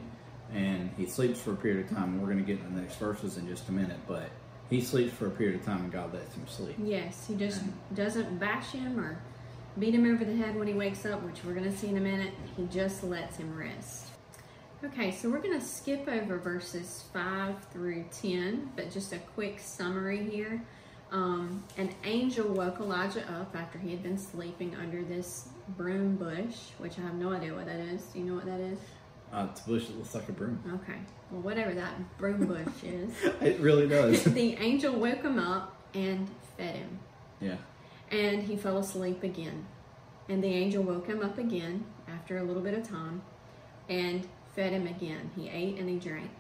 and 0.54 0.92
he 0.98 1.06
sleeps 1.06 1.42
for 1.42 1.54
a 1.54 1.56
period 1.56 1.86
of 1.86 1.92
time. 1.92 2.14
And 2.14 2.22
We're 2.22 2.32
going 2.32 2.44
to 2.44 2.46
get 2.46 2.64
in 2.64 2.76
the 2.76 2.82
next 2.82 2.96
verses 2.98 3.38
in 3.38 3.48
just 3.48 3.68
a 3.70 3.72
minute, 3.72 4.00
but 4.08 4.30
he 4.70 4.82
sleeps 4.82 5.14
for 5.14 5.28
a 5.28 5.32
period 5.32 5.60
of 5.60 5.66
time 5.66 5.82
and 5.84 5.92
God 5.92 6.14
lets 6.14 6.36
him 6.36 6.46
sleep. 6.48 6.76
Yes, 6.82 7.26
he 7.28 7.36
just 7.36 7.62
and, 7.62 7.74
doesn't 7.96 8.38
bash 8.38 8.72
him 8.72 9.00
or 9.00 9.18
beat 9.80 9.94
him 9.94 10.06
over 10.06 10.26
the 10.26 10.36
head 10.36 10.56
when 10.56 10.68
he 10.68 10.74
wakes 10.74 11.06
up, 11.06 11.22
which 11.24 11.44
we're 11.46 11.54
going 11.54 11.70
to 11.70 11.78
see 11.78 11.88
in 11.88 11.98
a 11.98 12.02
minute. 12.02 12.34
He 12.56 12.66
just 12.66 13.04
lets 13.04 13.38
him 13.38 13.56
rest. 13.56 14.08
Okay, 14.84 15.12
so 15.12 15.30
we're 15.30 15.40
going 15.40 15.60
to 15.60 15.66
skip 15.66 16.08
over 16.08 16.38
verses 16.38 17.06
5 17.14 17.56
through 17.72 18.06
10, 18.22 18.74
but 18.76 18.92
just 18.92 19.14
a 19.14 19.18
quick 19.18 19.60
summary 19.60 20.30
here. 20.30 20.62
Um, 21.12 21.64
an 21.78 21.96
angel 22.04 22.48
woke 22.50 22.80
Elijah 22.80 23.24
up 23.32 23.56
after 23.56 23.80
he 23.80 23.92
had 23.92 24.04
been 24.04 24.18
sleeping 24.18 24.76
under 24.76 25.04
this 25.04 25.48
broom 25.70 26.16
bush, 26.16 26.56
which 26.78 26.98
I 27.00 27.02
have 27.02 27.16
no 27.16 27.34
idea 27.34 27.54
what 27.54 27.66
that 27.66 27.80
is. 27.80 28.02
Do 28.04 28.20
you 28.20 28.26
know 28.26 28.36
what 28.36 28.46
that 28.46 28.60
is? 28.60 28.80
Uh, 29.32 29.48
it's 29.52 29.62
a 29.62 29.70
bush 29.70 29.88
that 29.88 29.98
looks 29.98 30.16
like 30.16 30.30
a 30.30 30.32
broom. 30.32 30.60
Okay. 30.82 30.98
Well, 31.32 31.42
whatever 31.42 31.74
that 31.74 32.18
broom 32.18 32.46
bush 32.46 32.84
is. 32.84 33.12
it 33.42 33.60
really 33.60 33.88
does. 33.88 34.24
the 34.34 34.56
angel 34.56 34.96
woke 34.96 35.24
him 35.24 35.38
up 35.38 35.76
and 35.94 36.30
fed 36.58 36.76
him. 36.76 37.00
Yeah. 37.42 37.58
And 38.10 38.44
he 38.44 38.56
fell 38.56 38.78
asleep 38.78 39.24
again. 39.24 39.66
And 40.30 40.44
the 40.44 40.48
angel 40.48 40.84
woke 40.84 41.08
him 41.08 41.22
up 41.22 41.38
again 41.38 41.86
after 42.08 42.38
a 42.38 42.44
little 42.44 42.62
bit 42.62 42.74
of 42.74 42.88
time 42.88 43.22
and 43.90 44.28
fed 44.56 44.74
him 44.74 44.88
again. 44.88 45.32
He 45.36 45.50
ate 45.50 45.78
and 45.78 45.90
he 45.90 45.98
drank. 45.98 46.32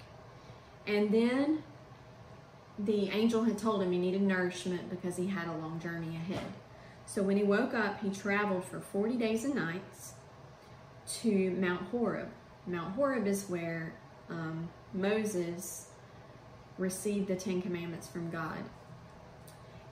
And 0.85 1.11
then 1.11 1.63
the 2.79 3.09
angel 3.09 3.43
had 3.43 3.57
told 3.57 3.81
him 3.81 3.91
he 3.91 3.97
needed 3.97 4.21
nourishment 4.21 4.89
because 4.89 5.17
he 5.17 5.27
had 5.27 5.47
a 5.47 5.53
long 5.57 5.79
journey 5.79 6.15
ahead. 6.15 6.53
So 7.07 7.23
when 7.23 7.37
he 7.37 7.43
woke 7.43 7.73
up, 7.73 8.01
he 8.01 8.09
traveled 8.09 8.65
for 8.65 8.81
40 8.81 9.15
days 9.15 9.45
and 9.45 9.55
nights 9.55 10.13
to 11.21 11.51
Mount 11.51 11.83
Horeb. 11.89 12.29
Mount 12.67 12.93
Horeb 12.95 13.25
is 13.25 13.45
where 13.49 13.93
um, 14.29 14.67
Moses 14.93 15.87
received 16.77 17.29
the 17.29 17.35
Ten 17.35 17.61
Commandments 17.61 18.09
from 18.09 18.29
God. 18.29 18.59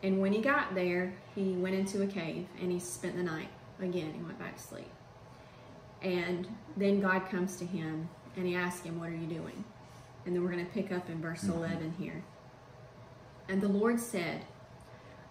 And 0.04 0.22
when 0.22 0.34
he 0.34 0.42
got 0.42 0.76
there, 0.76 1.16
he 1.34 1.54
went 1.54 1.74
into 1.74 2.04
a 2.04 2.08
cave 2.08 2.48
and 2.62 2.70
he 2.70 2.80
spent 2.80 3.16
the 3.16 3.24
night. 3.24 3.48
Again, 3.80 4.14
he 4.14 4.22
went 4.22 4.38
back 4.38 4.58
to 4.58 4.62
sleep. 4.62 4.92
And 6.02 6.48
then 6.76 7.00
God 7.00 7.30
comes 7.30 7.56
to 7.58 7.66
him 7.66 8.10
and 8.36 8.46
he 8.46 8.56
asks 8.56 8.86
him, 8.86 9.00
What 9.00 9.10
are 9.10 9.16
you 9.16 9.26
doing? 9.26 9.64
And 10.26 10.36
then 10.36 10.44
we're 10.44 10.52
going 10.52 10.66
to 10.66 10.72
pick 10.72 10.92
up 10.92 11.10
in 11.10 11.22
verse 11.22 11.44
11 11.44 11.96
here. 11.98 12.24
And 13.48 13.62
the 13.62 13.70
Lord 13.70 14.02
said, 14.02 14.42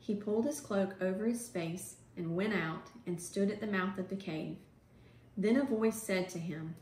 he 0.00 0.14
pulled 0.14 0.46
his 0.46 0.60
cloak 0.60 0.96
over 1.00 1.26
his 1.26 1.46
face 1.46 1.96
and 2.16 2.34
went 2.34 2.54
out 2.54 2.88
and 3.06 3.20
stood 3.20 3.50
at 3.50 3.60
the 3.60 3.66
mouth 3.66 3.98
of 3.98 4.08
the 4.08 4.16
cave. 4.16 4.56
Then 5.36 5.56
a 5.56 5.64
voice 5.64 6.02
said 6.02 6.28
to 6.30 6.38
him, 6.38 6.74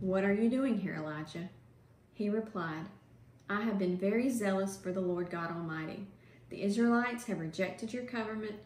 What 0.00 0.24
are 0.24 0.32
you 0.32 0.48
doing 0.48 0.80
here, 0.80 0.94
Elijah? 0.94 1.50
He 2.14 2.28
replied, 2.28 2.86
I 3.48 3.62
have 3.62 3.78
been 3.78 3.98
very 3.98 4.30
zealous 4.30 4.76
for 4.76 4.90
the 4.90 5.00
Lord 5.00 5.30
God 5.30 5.50
Almighty. 5.50 6.06
The 6.48 6.62
Israelites 6.62 7.24
have 7.26 7.40
rejected 7.40 7.92
your 7.92 8.04
covenant, 8.04 8.56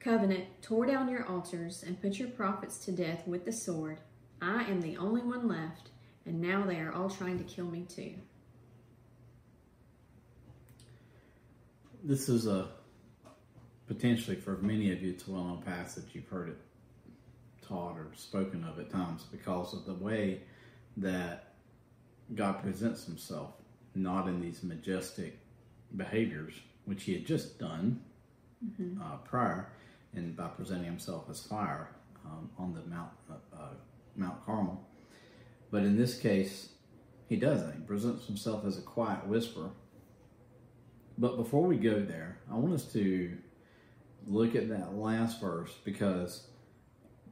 covenant, 0.00 0.44
tore 0.62 0.86
down 0.86 1.10
your 1.10 1.26
altars, 1.26 1.82
and 1.86 2.00
put 2.00 2.18
your 2.18 2.28
prophets 2.28 2.78
to 2.86 2.92
death 2.92 3.26
with 3.26 3.44
the 3.44 3.52
sword. 3.52 3.98
I 4.40 4.64
am 4.64 4.80
the 4.80 4.96
only 4.96 5.22
one 5.22 5.46
left, 5.46 5.90
and 6.24 6.40
now 6.40 6.64
they 6.64 6.78
are 6.78 6.92
all 6.92 7.10
trying 7.10 7.38
to 7.38 7.44
kill 7.44 7.66
me 7.66 7.86
too. 7.88 8.14
This 12.02 12.28
is 12.28 12.46
a 12.46 12.68
potentially 13.86 14.36
for 14.36 14.56
many 14.58 14.92
of 14.92 15.02
you, 15.02 15.10
it's 15.10 15.26
a 15.26 15.30
well 15.30 15.44
known 15.44 15.62
passage. 15.62 16.04
You've 16.12 16.28
heard 16.28 16.50
it 16.50 16.58
taught 17.66 17.96
or 17.96 18.08
spoken 18.14 18.64
of 18.64 18.78
at 18.78 18.90
times 18.90 19.24
because 19.30 19.72
of 19.74 19.86
the 19.86 19.94
way 19.94 20.40
that 20.96 21.54
God 22.34 22.62
presents 22.62 23.04
himself, 23.04 23.52
not 23.94 24.28
in 24.28 24.40
these 24.40 24.62
majestic 24.62 25.38
behaviors, 25.96 26.54
which 26.84 27.04
he 27.04 27.14
had 27.14 27.26
just 27.26 27.58
done 27.58 28.00
mm-hmm. 28.64 29.00
uh, 29.00 29.16
prior, 29.18 29.70
and 30.14 30.36
by 30.36 30.48
presenting 30.48 30.86
himself 30.86 31.24
as 31.30 31.40
fire 31.40 31.88
um, 32.24 32.50
on 32.58 32.72
the 32.72 32.82
Mount 32.82 33.10
uh, 33.30 33.34
uh, 33.56 33.68
Mount 34.16 34.44
Carmel. 34.44 34.80
But 35.70 35.82
in 35.82 35.96
this 35.96 36.18
case, 36.18 36.68
he 37.28 37.36
doesn't. 37.36 37.72
He 37.72 37.80
presents 37.80 38.26
himself 38.26 38.64
as 38.64 38.78
a 38.78 38.82
quiet 38.82 39.26
whisper. 39.26 39.70
But 41.18 41.36
before 41.36 41.62
we 41.66 41.76
go 41.76 42.00
there, 42.00 42.38
I 42.50 42.54
want 42.54 42.74
us 42.74 42.84
to 42.92 43.36
look 44.26 44.54
at 44.54 44.68
that 44.68 44.94
last 44.94 45.40
verse 45.40 45.72
because 45.84 46.46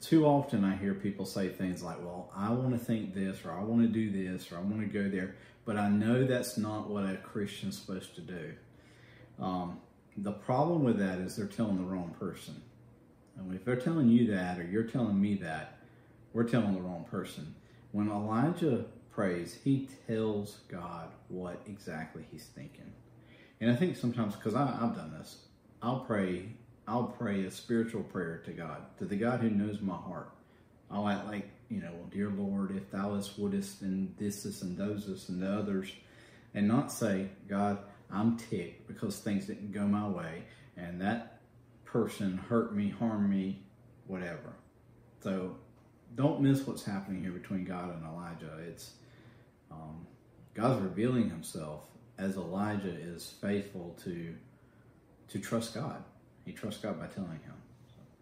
too 0.00 0.26
often 0.26 0.64
I 0.64 0.76
hear 0.76 0.94
people 0.94 1.24
say 1.24 1.48
things 1.48 1.82
like, 1.82 2.02
Well, 2.02 2.30
I 2.36 2.50
want 2.50 2.72
to 2.72 2.84
think 2.84 3.14
this, 3.14 3.44
or 3.44 3.52
I 3.52 3.62
want 3.62 3.82
to 3.82 3.88
do 3.88 4.10
this, 4.10 4.50
or 4.50 4.58
I 4.58 4.60
want 4.60 4.80
to 4.80 4.86
go 4.86 5.08
there, 5.08 5.36
but 5.64 5.76
I 5.76 5.88
know 5.88 6.24
that's 6.24 6.58
not 6.58 6.90
what 6.90 7.04
a 7.04 7.16
Christian's 7.16 7.80
supposed 7.80 8.14
to 8.16 8.20
do. 8.20 8.52
Um, 9.40 9.80
the 10.16 10.32
problem 10.32 10.84
with 10.84 10.98
that 10.98 11.18
is 11.18 11.36
they're 11.36 11.46
telling 11.46 11.78
the 11.78 11.84
wrong 11.84 12.14
person. 12.18 12.60
And 13.36 13.54
if 13.54 13.64
they're 13.64 13.76
telling 13.76 14.08
you 14.08 14.30
that, 14.32 14.58
or 14.58 14.64
you're 14.64 14.82
telling 14.82 15.20
me 15.20 15.36
that, 15.36 15.78
we're 16.32 16.44
telling 16.44 16.74
the 16.74 16.80
wrong 16.80 17.06
person. 17.10 17.54
When 17.92 18.08
Elijah 18.08 18.84
prays, 19.10 19.58
he 19.64 19.88
tells 20.06 20.58
God 20.68 21.08
what 21.28 21.62
exactly 21.66 22.24
he's 22.30 22.44
thinking. 22.44 22.92
And 23.60 23.70
I 23.70 23.76
think 23.76 23.96
sometimes, 23.96 24.34
because 24.34 24.54
I've 24.54 24.96
done 24.96 25.14
this, 25.16 25.38
I'll 25.80 26.00
pray 26.00 26.48
I'll 26.86 27.04
pray 27.04 27.44
a 27.44 27.50
spiritual 27.50 28.02
prayer 28.02 28.42
to 28.44 28.52
God, 28.52 28.82
to 28.98 29.04
the 29.04 29.16
God 29.16 29.40
who 29.40 29.50
knows 29.50 29.80
my 29.80 29.96
heart. 29.96 30.32
I'll 30.90 31.08
act 31.08 31.26
like, 31.26 31.48
you 31.68 31.80
know, 31.80 31.92
dear 32.10 32.28
Lord, 32.28 32.76
if 32.76 32.90
thou 32.90 33.18
wouldest 33.38 33.82
and 33.82 34.14
this, 34.18 34.42
this, 34.42 34.62
and 34.62 34.76
those, 34.76 35.06
this, 35.06 35.28
and 35.28 35.40
the 35.40 35.50
others, 35.50 35.92
and 36.54 36.68
not 36.68 36.92
say, 36.92 37.28
God, 37.48 37.78
I'm 38.10 38.36
ticked 38.36 38.88
because 38.88 39.18
things 39.18 39.46
didn't 39.46 39.72
go 39.72 39.86
my 39.86 40.06
way, 40.06 40.42
and 40.76 41.00
that 41.00 41.40
person 41.84 42.36
hurt 42.36 42.74
me, 42.74 42.90
harmed 42.90 43.30
me, 43.30 43.62
whatever. 44.06 44.52
So 45.22 45.56
don't 46.16 46.40
miss 46.40 46.66
what's 46.66 46.84
happening 46.84 47.22
here 47.22 47.32
between 47.32 47.64
God 47.64 47.94
and 47.94 48.04
Elijah. 48.04 48.58
It's 48.68 48.92
um, 49.70 50.06
God's 50.52 50.82
revealing 50.82 51.30
Himself 51.30 51.84
as 52.18 52.36
Elijah 52.36 52.94
is 52.94 53.34
faithful 53.40 53.96
to 54.04 54.34
to 55.28 55.38
trust 55.38 55.72
God 55.72 56.04
he 56.44 56.52
trusts 56.52 56.82
God 56.82 56.98
by 56.98 57.06
telling 57.06 57.30
him. 57.30 57.54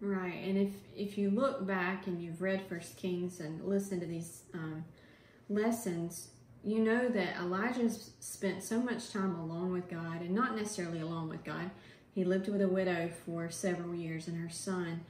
Right, 0.00 0.42
and 0.44 0.56
if 0.56 0.72
if 0.96 1.18
you 1.18 1.30
look 1.30 1.66
back 1.66 2.06
and 2.06 2.22
you've 2.22 2.40
read 2.40 2.62
First 2.68 2.96
Kings 2.96 3.38
and 3.40 3.62
listened 3.62 4.00
to 4.00 4.06
these 4.06 4.44
um, 4.54 4.84
lessons, 5.50 6.28
you 6.64 6.78
know 6.78 7.08
that 7.10 7.36
Elijah 7.36 7.90
spent 8.18 8.62
so 8.62 8.80
much 8.80 9.10
time 9.10 9.34
alone 9.34 9.72
with 9.72 9.90
God, 9.90 10.22
and 10.22 10.30
not 10.30 10.56
necessarily 10.56 11.00
alone 11.00 11.28
with 11.28 11.44
God. 11.44 11.70
He 12.14 12.24
lived 12.24 12.48
with 12.48 12.62
a 12.62 12.68
widow 12.68 13.10
for 13.26 13.50
several 13.50 13.94
years, 13.94 14.26
and 14.26 14.40
her 14.42 14.48
son. 14.48 15.02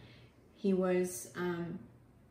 He 0.56 0.74
was 0.74 1.30
um, 1.36 1.78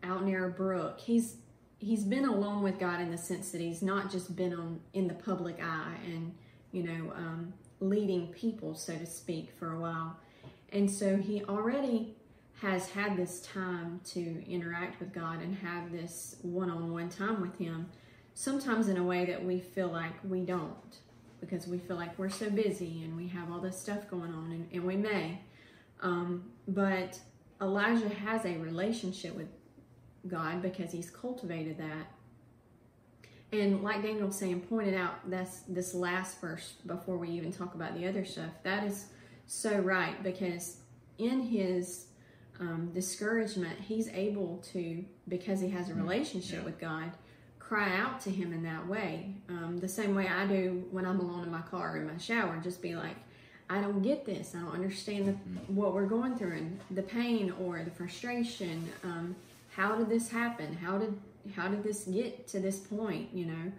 out 0.03 0.25
near 0.25 0.45
a 0.45 0.51
brook. 0.51 0.99
He's 0.99 1.37
he's 1.77 2.03
been 2.03 2.25
alone 2.25 2.61
with 2.61 2.77
God 2.77 2.99
in 2.99 3.09
the 3.09 3.17
sense 3.17 3.51
that 3.51 3.61
he's 3.61 3.81
not 3.81 4.11
just 4.11 4.35
been 4.35 4.53
on 4.53 4.81
in 4.93 5.07
the 5.07 5.13
public 5.13 5.63
eye 5.63 5.95
and 6.05 6.35
you 6.73 6.83
know 6.83 7.13
um, 7.15 7.53
leading 7.79 8.27
people, 8.27 8.75
so 8.75 8.97
to 8.97 9.05
speak, 9.05 9.49
for 9.57 9.71
a 9.71 9.79
while 9.79 10.17
and 10.71 10.89
so 10.89 11.17
he 11.17 11.43
already 11.45 12.15
has 12.61 12.89
had 12.89 13.15
this 13.15 13.41
time 13.41 14.01
to 14.03 14.43
interact 14.49 14.99
with 14.99 15.13
God 15.13 15.41
and 15.41 15.55
have 15.55 15.91
this 15.91 16.35
one 16.41 16.69
on 16.69 16.91
one 16.91 17.09
time 17.09 17.41
with 17.41 17.57
Him, 17.57 17.89
sometimes 18.33 18.89
in 18.89 18.97
a 18.97 19.03
way 19.03 19.25
that 19.25 19.43
we 19.43 19.59
feel 19.59 19.87
like 19.87 20.13
we 20.27 20.41
don't, 20.41 20.97
because 21.39 21.67
we 21.67 21.77
feel 21.77 21.95
like 21.95 22.17
we're 22.19 22.29
so 22.29 22.49
busy 22.49 23.03
and 23.03 23.15
we 23.15 23.27
have 23.29 23.51
all 23.51 23.59
this 23.59 23.79
stuff 23.79 24.09
going 24.09 24.33
on, 24.33 24.51
and, 24.51 24.67
and 24.73 24.83
we 24.83 24.97
may. 24.97 25.39
Um, 26.01 26.51
but 26.67 27.19
Elijah 27.61 28.09
has 28.09 28.45
a 28.45 28.57
relationship 28.57 29.35
with 29.35 29.47
God 30.27 30.61
because 30.61 30.91
he's 30.91 31.09
cultivated 31.09 31.77
that. 31.77 32.07
And 33.51 33.83
like 33.83 34.03
Daniel 34.03 34.31
saying, 34.31 34.61
pointed 34.61 34.93
out, 34.93 35.29
that's 35.29 35.61
this 35.61 35.93
last 35.93 36.39
verse 36.39 36.73
before 36.85 37.17
we 37.17 37.29
even 37.29 37.51
talk 37.51 37.73
about 37.73 37.97
the 37.97 38.07
other 38.07 38.23
stuff. 38.23 38.51
That 38.63 38.83
is 38.83 39.07
so 39.49 39.79
right 39.79 40.21
because 40.21 40.77
in 41.17 41.41
his 41.41 42.05
um, 42.59 42.91
discouragement, 42.93 43.79
he's 43.79 44.07
able 44.09 44.63
to, 44.73 45.03
because 45.27 45.59
he 45.59 45.69
has 45.69 45.89
a 45.89 45.91
mm-hmm. 45.91 46.03
relationship 46.03 46.59
yeah. 46.59 46.65
with 46.65 46.79
God, 46.79 47.11
cry 47.57 47.97
out 47.97 48.21
to 48.21 48.29
him 48.29 48.53
in 48.53 48.61
that 48.63 48.87
way. 48.87 49.33
Um, 49.49 49.79
the 49.79 49.87
same 49.87 50.13
way 50.13 50.27
I 50.27 50.45
do 50.45 50.85
when 50.91 51.03
I'm 51.03 51.19
alone 51.19 51.43
in 51.43 51.51
my 51.51 51.61
car 51.61 51.93
or 51.93 51.97
in 51.97 52.05
my 52.05 52.17
shower, 52.17 52.59
just 52.63 52.79
be 52.79 52.95
like, 52.95 53.15
I 53.71 53.81
don't 53.81 54.03
get 54.03 54.23
this. 54.23 54.53
I 54.55 54.59
don't 54.59 54.73
understand 54.73 55.27
the, 55.27 55.31
mm-hmm. 55.31 55.75
what 55.75 55.95
we're 55.95 56.05
going 56.05 56.35
through 56.35 56.57
and 56.57 56.79
the 56.91 57.03
pain 57.03 57.51
or 57.59 57.81
the 57.83 57.91
frustration. 57.91 58.87
Um, 59.03 59.35
how 59.71 59.95
did 59.95 60.09
this 60.09 60.29
happen? 60.29 60.75
How 60.75 60.99
did 60.99 61.19
how 61.55 61.67
did 61.69 61.83
this 61.83 62.03
get 62.03 62.47
to 62.49 62.59
this 62.59 62.77
point? 62.77 63.29
You 63.33 63.45
know, 63.45 63.71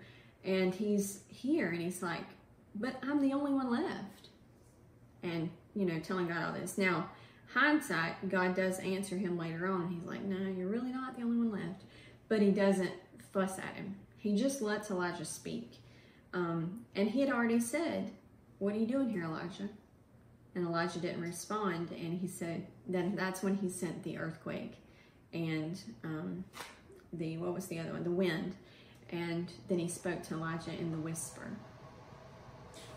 and 0.45 0.75
he's 0.75 1.21
here 1.29 1.69
and 1.69 1.81
he's 1.81 2.03
like, 2.03 2.25
but 2.75 2.97
I'm 3.03 3.21
the 3.21 3.33
only 3.33 3.53
one 3.53 3.71
left. 3.71 4.29
And 5.23 5.51
you 5.75 5.87
know, 5.87 5.99
telling 6.01 6.29
God 6.29 6.45
all 6.45 6.53
this. 6.53 6.79
Now, 6.79 7.09
hindsight, 7.53 8.29
God 8.29 8.55
does 8.55 8.79
answer 8.81 9.17
him 9.17 9.39
later 9.39 9.67
on. 9.67 9.89
He's 9.89 10.07
like, 10.07 10.23
no, 10.23 10.51
you're 10.51 10.69
really 10.69 10.93
not 10.93 11.17
the 11.17 11.23
only 11.23 11.39
one 11.49 11.53
left. 11.53 11.83
But 12.29 12.43
he 12.43 12.51
doesn't 12.51 12.93
fuss 13.33 13.59
at 13.59 13.75
him. 13.75 13.97
He 14.17 14.37
just 14.37 14.63
lets 14.63 14.91
Elijah 14.91 15.25
speak. 15.25 15.73
Um, 16.33 16.85
and 16.95 17.09
he 17.09 17.21
had 17.21 17.31
already 17.31 17.59
said, 17.59 18.13
What 18.59 18.75
are 18.75 18.79
you 18.79 18.87
doing 18.87 19.11
here, 19.11 19.25
Elijah? 19.25 19.69
And 20.55 20.67
Elijah 20.67 21.01
didn't 21.01 21.23
respond. 21.23 21.91
And 21.91 22.21
he 22.21 22.29
said, 22.29 22.67
Then 22.87 23.17
that's 23.17 23.43
when 23.43 23.57
he 23.57 23.69
sent 23.69 24.05
the 24.05 24.19
earthquake 24.19 24.75
and 25.33 25.81
um, 26.05 26.45
the, 27.13 27.37
what 27.39 27.55
was 27.55 27.67
the 27.67 27.79
other 27.79 27.93
one? 27.93 28.05
The 28.05 28.11
wind. 28.11 28.57
And 29.11 29.51
then 29.69 29.79
he 29.79 29.89
spoke 29.89 30.23
to 30.25 30.35
Elijah 30.35 30.73
in 30.73 30.93
the 30.93 30.99
whisper. 30.99 31.51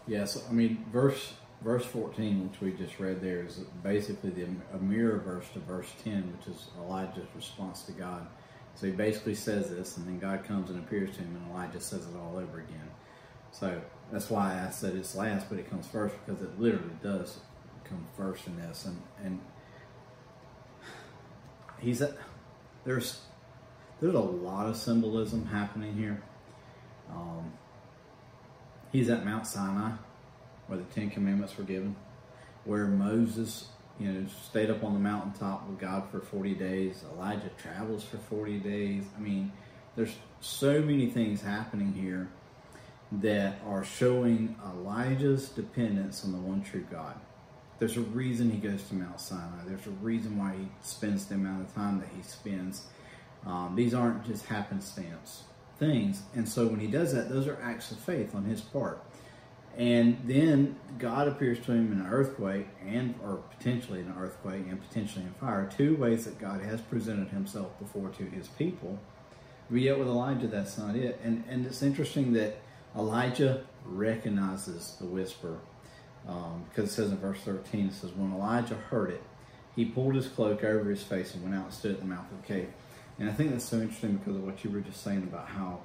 Yes, 0.05 0.43
I 0.47 0.51
mean, 0.51 0.85
verse 0.91 1.33
verse 1.63 1.85
14, 1.85 2.49
which 2.49 2.61
we 2.61 2.71
just 2.71 2.99
read 2.99 3.21
there, 3.21 3.45
is 3.45 3.59
basically 3.83 4.29
the, 4.29 4.47
a 4.73 4.77
mirror 4.77 5.19
verse 5.19 5.45
to 5.53 5.59
verse 5.59 5.91
10, 6.03 6.33
which 6.37 6.55
is 6.55 6.67
Elijah's 6.77 7.27
response 7.35 7.83
to 7.83 7.91
God. 7.91 8.27
So 8.75 8.87
he 8.87 8.91
basically 8.91 9.35
says 9.35 9.69
this, 9.69 9.97
and 9.97 10.07
then 10.07 10.19
God 10.19 10.43
comes 10.45 10.69
and 10.69 10.79
appears 10.79 11.15
to 11.15 11.21
him, 11.21 11.35
and 11.35 11.51
Elijah 11.51 11.79
says 11.79 12.05
it 12.07 12.17
all 12.17 12.37
over 12.37 12.59
again. 12.59 12.89
So 13.51 13.81
that's 14.11 14.29
why 14.29 14.65
I 14.65 14.71
said 14.71 14.95
it's 14.95 15.15
last, 15.15 15.47
but 15.49 15.59
it 15.59 15.69
comes 15.69 15.87
first 15.87 16.15
because 16.25 16.41
it 16.41 16.59
literally 16.59 16.95
does 17.03 17.39
come 17.83 18.05
first 18.17 18.47
in 18.47 18.57
this. 18.57 18.85
And 18.85 18.99
and 19.23 19.39
he's 21.79 22.01
a, 22.01 22.15
there's 22.83 23.21
there's 23.99 24.15
a 24.15 24.19
lot 24.19 24.65
of 24.65 24.75
symbolism 24.75 25.45
happening 25.45 25.95
here. 25.95 26.23
Um, 27.11 27.53
He's 28.93 29.09
at 29.09 29.25
Mount 29.25 29.47
Sinai, 29.47 29.93
where 30.67 30.77
the 30.77 30.85
Ten 30.85 31.09
Commandments 31.09 31.57
were 31.57 31.63
given, 31.63 31.95
where 32.65 32.85
Moses, 32.85 33.67
you 33.99 34.11
know, 34.11 34.25
stayed 34.45 34.69
up 34.69 34.83
on 34.83 34.93
the 34.93 34.99
mountaintop 34.99 35.67
with 35.67 35.79
God 35.79 36.09
for 36.09 36.19
40 36.19 36.53
days. 36.55 37.03
Elijah 37.13 37.49
travels 37.57 38.03
for 38.03 38.17
40 38.17 38.59
days. 38.59 39.03
I 39.17 39.19
mean, 39.19 39.51
there's 39.95 40.15
so 40.41 40.81
many 40.81 41.07
things 41.07 41.41
happening 41.41 41.93
here 41.93 42.29
that 43.11 43.61
are 43.67 43.83
showing 43.83 44.55
Elijah's 44.65 45.49
dependence 45.49 46.23
on 46.23 46.31
the 46.31 46.37
one 46.39 46.63
true 46.63 46.85
God. 46.89 47.19
There's 47.79 47.97
a 47.97 48.01
reason 48.01 48.49
he 48.49 48.57
goes 48.57 48.83
to 48.83 48.95
Mount 48.95 49.19
Sinai. 49.19 49.65
There's 49.65 49.85
a 49.85 49.91
reason 49.91 50.37
why 50.37 50.53
he 50.53 50.67
spends 50.81 51.25
the 51.25 51.35
amount 51.35 51.67
of 51.67 51.75
time 51.75 51.99
that 51.99 52.09
he 52.15 52.23
spends. 52.23 52.85
Um, 53.45 53.73
these 53.75 53.93
aren't 53.93 54.25
just 54.25 54.45
happenstance 54.45 55.43
things. 55.77 56.21
And 56.35 56.47
so 56.47 56.67
when 56.67 56.79
he 56.79 56.87
does 56.87 57.13
that, 57.13 57.29
those 57.29 57.47
are 57.47 57.59
acts 57.61 57.91
of 57.91 57.99
faith 57.99 58.35
on 58.35 58.45
his 58.45 58.61
part. 58.61 59.03
And 59.77 60.19
then 60.25 60.75
God 60.99 61.27
appears 61.27 61.59
to 61.65 61.71
him 61.71 61.91
in 61.91 61.99
an 61.99 62.07
earthquake 62.07 62.67
and 62.85 63.15
or 63.23 63.37
potentially 63.57 64.01
an 64.01 64.13
earthquake 64.17 64.65
and 64.69 64.79
potentially 64.87 65.25
in 65.25 65.33
fire. 65.33 65.69
Two 65.75 65.95
ways 65.95 66.25
that 66.25 66.39
God 66.39 66.61
has 66.61 66.79
presented 66.81 67.29
himself 67.29 67.77
before 67.79 68.09
to 68.09 68.23
his 68.23 68.47
people. 68.49 68.99
But 69.69 69.81
yet 69.81 69.97
with 69.97 70.07
Elijah, 70.07 70.47
that's 70.47 70.77
not 70.77 70.95
it. 70.95 71.19
And 71.23 71.43
and 71.49 71.65
it's 71.65 71.81
interesting 71.81 72.33
that 72.33 72.57
Elijah 72.95 73.63
recognizes 73.85 74.95
the 74.99 75.05
whisper. 75.05 75.59
Um, 76.27 76.65
because 76.69 76.89
it 76.89 76.93
says 76.93 77.11
in 77.11 77.17
verse 77.17 77.39
13, 77.39 77.87
it 77.87 77.93
says, 77.93 78.11
When 78.11 78.31
Elijah 78.31 78.75
heard 78.75 79.09
it, 79.09 79.23
he 79.75 79.85
pulled 79.85 80.15
his 80.15 80.27
cloak 80.27 80.63
over 80.63 80.89
his 80.89 81.03
face 81.03 81.33
and 81.33 81.43
went 81.43 81.55
out 81.55 81.65
and 81.65 81.73
stood 81.73 81.91
at 81.91 81.99
the 81.99 82.05
mouth 82.05 82.31
of 82.31 82.41
the 82.41 82.47
cave. 82.47 82.69
And 83.19 83.29
I 83.29 83.33
think 83.33 83.51
that's 83.51 83.65
so 83.65 83.79
interesting 83.79 84.17
because 84.17 84.35
of 84.35 84.43
what 84.43 84.63
you 84.63 84.69
were 84.69 84.79
just 84.79 85.03
saying 85.03 85.23
about 85.23 85.47
how, 85.49 85.81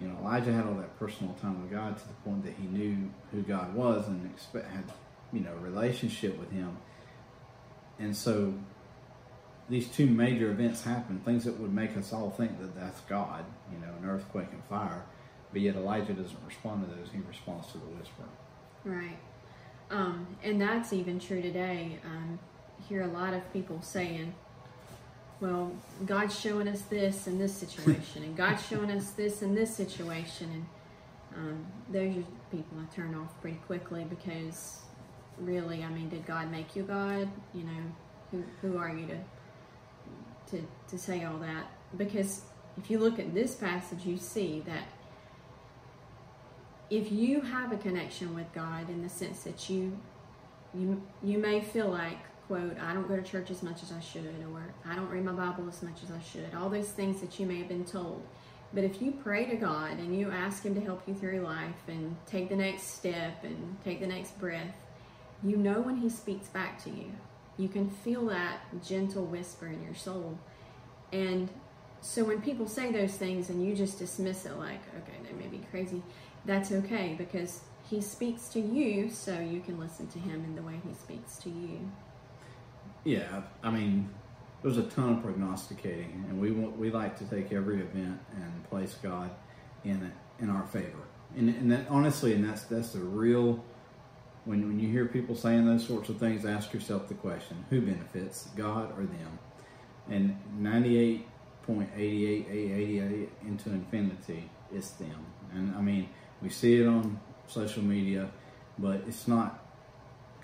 you 0.00 0.08
know, 0.08 0.16
Elijah 0.20 0.52
had 0.52 0.64
all 0.64 0.74
that 0.74 0.98
personal 0.98 1.34
time 1.34 1.60
with 1.62 1.72
God 1.72 1.98
to 1.98 2.08
the 2.08 2.14
point 2.24 2.44
that 2.44 2.54
he 2.54 2.66
knew 2.66 3.10
who 3.32 3.42
God 3.42 3.74
was 3.74 4.06
and 4.06 4.30
had, 4.54 4.84
you 5.32 5.40
know, 5.40 5.52
a 5.52 5.60
relationship 5.60 6.38
with 6.38 6.50
him. 6.52 6.76
And 7.98 8.16
so 8.16 8.54
these 9.68 9.88
two 9.88 10.06
major 10.06 10.50
events 10.50 10.84
happen, 10.84 11.20
things 11.20 11.44
that 11.44 11.58
would 11.58 11.72
make 11.72 11.96
us 11.96 12.12
all 12.12 12.30
think 12.30 12.60
that 12.60 12.76
that's 12.76 13.00
God, 13.02 13.44
you 13.72 13.78
know, 13.78 13.92
an 14.00 14.08
earthquake 14.08 14.48
and 14.52 14.62
fire. 14.64 15.04
But 15.52 15.62
yet 15.62 15.74
Elijah 15.74 16.12
doesn't 16.12 16.38
respond 16.46 16.88
to 16.88 16.94
those, 16.94 17.08
he 17.12 17.20
responds 17.20 17.66
to 17.72 17.78
the 17.78 17.86
whisper. 17.86 18.24
Right. 18.84 19.18
Um, 19.90 20.36
and 20.42 20.60
that's 20.60 20.92
even 20.92 21.18
true 21.18 21.42
today. 21.42 21.98
Um, 22.04 22.38
hear 22.88 23.02
a 23.02 23.08
lot 23.08 23.34
of 23.34 23.52
people 23.52 23.82
saying, 23.82 24.34
well, 25.40 25.72
God's 26.04 26.38
showing 26.38 26.68
us 26.68 26.82
this 26.82 27.26
in 27.26 27.38
this 27.38 27.54
situation, 27.54 28.24
and 28.24 28.36
God's 28.36 28.66
showing 28.66 28.90
us 28.90 29.10
this 29.10 29.42
in 29.42 29.54
this 29.54 29.74
situation, 29.74 30.50
and 30.50 30.66
um, 31.36 31.66
those 31.90 32.16
are 32.16 32.26
people 32.50 32.78
I 32.80 32.94
turn 32.94 33.14
off 33.14 33.40
pretty 33.40 33.58
quickly 33.66 34.04
because 34.08 34.78
really, 35.38 35.84
I 35.84 35.88
mean, 35.88 36.08
did 36.08 36.26
God 36.26 36.50
make 36.50 36.74
you 36.74 36.82
God? 36.82 37.28
You 37.54 37.64
know, 37.64 37.82
who 38.30 38.44
who 38.62 38.78
are 38.78 38.90
you 38.90 39.06
to 39.06 39.18
to 40.50 40.66
to 40.88 40.98
say 40.98 41.24
all 41.24 41.38
that? 41.38 41.66
Because 41.96 42.42
if 42.76 42.90
you 42.90 42.98
look 42.98 43.18
at 43.18 43.34
this 43.34 43.54
passage, 43.54 44.04
you 44.04 44.16
see 44.16 44.62
that 44.66 44.84
if 46.90 47.12
you 47.12 47.40
have 47.42 47.72
a 47.72 47.76
connection 47.76 48.34
with 48.34 48.52
God 48.52 48.88
in 48.88 49.02
the 49.02 49.08
sense 49.08 49.42
that 49.44 49.68
you 49.68 49.98
you 50.74 51.02
you 51.22 51.38
may 51.38 51.60
feel 51.60 51.88
like 51.88 52.18
quote 52.48 52.76
I 52.80 52.92
don't 52.92 53.06
go 53.06 53.14
to 53.14 53.22
church 53.22 53.50
as 53.50 53.62
much 53.62 53.82
as 53.82 53.92
I 53.92 54.00
should 54.00 54.24
or 54.52 54.74
I 54.84 54.96
don't 54.96 55.08
read 55.08 55.24
my 55.24 55.32
Bible 55.32 55.68
as 55.68 55.82
much 55.82 56.02
as 56.02 56.10
I 56.10 56.20
should 56.20 56.52
all 56.56 56.68
those 56.68 56.88
things 56.88 57.20
that 57.20 57.38
you 57.38 57.46
may 57.46 57.58
have 57.58 57.68
been 57.68 57.84
told. 57.84 58.22
But 58.74 58.84
if 58.84 59.00
you 59.00 59.12
pray 59.12 59.46
to 59.46 59.56
God 59.56 59.98
and 59.98 60.18
you 60.18 60.30
ask 60.30 60.64
him 60.64 60.74
to 60.74 60.80
help 60.80 61.02
you 61.06 61.14
through 61.14 61.40
life 61.40 61.86
and 61.86 62.16
take 62.26 62.48
the 62.48 62.56
next 62.56 62.94
step 62.94 63.44
and 63.44 63.76
take 63.84 64.00
the 64.00 64.06
next 64.06 64.38
breath 64.40 64.74
you 65.42 65.56
know 65.56 65.80
when 65.80 65.98
he 65.98 66.08
speaks 66.08 66.48
back 66.48 66.82
to 66.84 66.90
you. 66.90 67.12
You 67.56 67.68
can 67.68 67.90
feel 67.90 68.26
that 68.26 68.58
gentle 68.84 69.24
whisper 69.24 69.66
in 69.68 69.82
your 69.82 69.94
soul. 69.94 70.38
And 71.12 71.48
so 72.00 72.24
when 72.24 72.40
people 72.40 72.66
say 72.66 72.92
those 72.92 73.14
things 73.14 73.50
and 73.50 73.64
you 73.64 73.74
just 73.74 73.98
dismiss 73.98 74.46
it 74.46 74.56
like 74.56 74.80
okay 74.96 75.18
they 75.24 75.32
may 75.32 75.48
be 75.48 75.60
crazy 75.70 76.00
that's 76.44 76.70
okay 76.70 77.16
because 77.18 77.62
he 77.90 78.00
speaks 78.00 78.48
to 78.48 78.60
you 78.60 79.10
so 79.10 79.38
you 79.40 79.60
can 79.60 79.78
listen 79.80 80.06
to 80.08 80.18
him 80.18 80.44
in 80.44 80.54
the 80.54 80.62
way 80.62 80.80
he 80.86 80.94
speaks 80.94 81.36
to 81.38 81.50
you. 81.50 81.90
Yeah, 83.08 83.40
I 83.62 83.70
mean, 83.70 84.10
there's 84.62 84.76
a 84.76 84.82
ton 84.82 85.14
of 85.14 85.22
prognosticating, 85.22 86.26
and 86.28 86.38
we 86.38 86.50
we 86.50 86.90
like 86.90 87.18
to 87.20 87.24
take 87.24 87.54
every 87.54 87.80
event 87.80 88.20
and 88.36 88.68
place 88.68 88.96
God 89.02 89.30
in 89.82 90.02
it 90.02 90.12
in 90.42 90.50
our 90.50 90.66
favor. 90.66 91.08
And, 91.34 91.48
and 91.48 91.72
that 91.72 91.86
honestly, 91.88 92.34
and 92.34 92.46
that's 92.46 92.64
that's 92.64 92.90
the 92.90 92.98
real. 92.98 93.64
When 94.44 94.68
when 94.68 94.78
you 94.78 94.90
hear 94.90 95.06
people 95.06 95.34
saying 95.34 95.64
those 95.64 95.86
sorts 95.86 96.10
of 96.10 96.18
things, 96.18 96.44
ask 96.44 96.74
yourself 96.74 97.08
the 97.08 97.14
question: 97.14 97.64
Who 97.70 97.80
benefits, 97.80 98.48
God 98.54 98.92
or 98.98 99.04
them? 99.04 99.38
And 100.10 100.36
ninety 100.58 100.98
eight 100.98 101.26
point 101.62 101.88
eighty 101.96 102.26
eight 102.26 102.46
eighty 102.50 103.00
eight 103.00 103.30
into 103.46 103.70
infinity, 103.70 104.50
it's 104.70 104.90
them. 104.90 105.24
And 105.54 105.74
I 105.74 105.80
mean, 105.80 106.10
we 106.42 106.50
see 106.50 106.82
it 106.82 106.86
on 106.86 107.18
social 107.46 107.82
media, 107.82 108.28
but 108.78 109.02
it's 109.08 109.26
not 109.26 109.64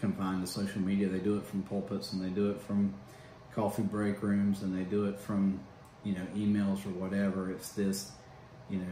confined 0.04 0.46
to 0.46 0.52
social 0.52 0.82
media. 0.82 1.08
They 1.08 1.18
do 1.18 1.38
it 1.38 1.46
from 1.46 1.62
pulpits 1.62 2.12
and 2.12 2.22
they 2.22 2.28
do 2.28 2.50
it 2.50 2.60
from 2.60 2.94
coffee 3.54 3.82
break 3.82 4.22
rooms 4.22 4.62
and 4.62 4.76
they 4.78 4.84
do 4.84 5.06
it 5.06 5.18
from, 5.18 5.60
you 6.02 6.12
know, 6.12 6.26
emails 6.36 6.84
or 6.84 6.90
whatever. 6.90 7.50
It's 7.50 7.70
this, 7.70 8.12
you 8.68 8.78
know, 8.78 8.84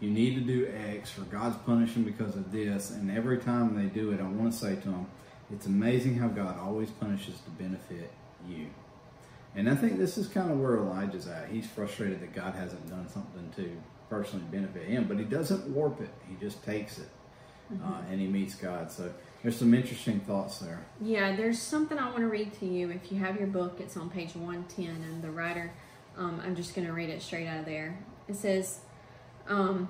you 0.00 0.10
need 0.10 0.34
to 0.34 0.40
do 0.40 0.72
X 0.96 1.16
or 1.16 1.22
God's 1.22 1.56
punishing 1.58 2.02
because 2.02 2.34
of 2.34 2.50
this. 2.50 2.90
And 2.90 3.08
every 3.08 3.38
time 3.38 3.76
they 3.76 3.86
do 3.86 4.10
it, 4.10 4.18
I 4.18 4.24
want 4.24 4.52
to 4.52 4.58
say 4.58 4.74
to 4.74 4.88
them, 4.88 5.06
it's 5.52 5.66
amazing 5.66 6.16
how 6.16 6.26
God 6.26 6.58
always 6.58 6.90
punishes 6.90 7.36
to 7.40 7.50
benefit 7.50 8.10
you. 8.48 8.66
And 9.54 9.70
I 9.70 9.76
think 9.76 9.98
this 9.98 10.18
is 10.18 10.26
kind 10.26 10.50
of 10.50 10.58
where 10.58 10.78
Elijah's 10.78 11.28
at. 11.28 11.50
He's 11.50 11.66
frustrated 11.66 12.20
that 12.20 12.34
God 12.34 12.54
hasn't 12.54 12.88
done 12.88 13.08
something 13.08 13.48
to 13.56 13.70
personally 14.10 14.46
benefit 14.50 14.88
him, 14.88 15.04
but 15.04 15.18
he 15.18 15.24
doesn't 15.24 15.68
warp 15.68 16.00
it. 16.00 16.10
He 16.28 16.34
just 16.44 16.64
takes 16.64 16.98
it. 16.98 17.08
Uh, 17.84 18.02
and 18.10 18.20
he 18.20 18.26
meets 18.26 18.54
God. 18.54 18.90
So 18.90 19.12
there's 19.42 19.56
some 19.56 19.74
interesting 19.74 20.20
thoughts 20.20 20.58
there. 20.58 20.84
Yeah, 21.00 21.34
there's 21.34 21.60
something 21.60 21.98
I 21.98 22.06
want 22.06 22.18
to 22.18 22.28
read 22.28 22.52
to 22.60 22.66
you. 22.66 22.90
If 22.90 23.10
you 23.10 23.18
have 23.18 23.36
your 23.36 23.48
book, 23.48 23.78
it's 23.80 23.96
on 23.96 24.10
page 24.10 24.34
110, 24.34 24.86
and 24.86 25.22
the 25.22 25.30
writer, 25.30 25.72
um, 26.16 26.40
I'm 26.44 26.54
just 26.54 26.74
going 26.74 26.86
to 26.86 26.92
read 26.92 27.10
it 27.10 27.22
straight 27.22 27.46
out 27.46 27.60
of 27.60 27.64
there. 27.64 27.98
It 28.28 28.36
says, 28.36 28.80
um, 29.48 29.88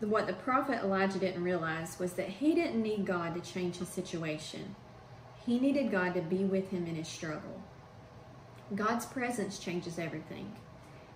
what 0.00 0.26
the 0.26 0.32
prophet 0.32 0.82
Elijah 0.82 1.18
didn't 1.18 1.42
realize 1.42 1.98
was 1.98 2.12
that 2.14 2.28
he 2.28 2.54
didn't 2.54 2.80
need 2.82 3.04
God 3.04 3.34
to 3.34 3.52
change 3.52 3.76
his 3.76 3.88
situation. 3.88 4.76
He 5.44 5.58
needed 5.58 5.90
God 5.90 6.14
to 6.14 6.20
be 6.20 6.44
with 6.44 6.70
him 6.70 6.86
in 6.86 6.94
his 6.94 7.08
struggle. 7.08 7.62
God's 8.74 9.06
presence 9.06 9.58
changes 9.58 9.98
everything. 9.98 10.52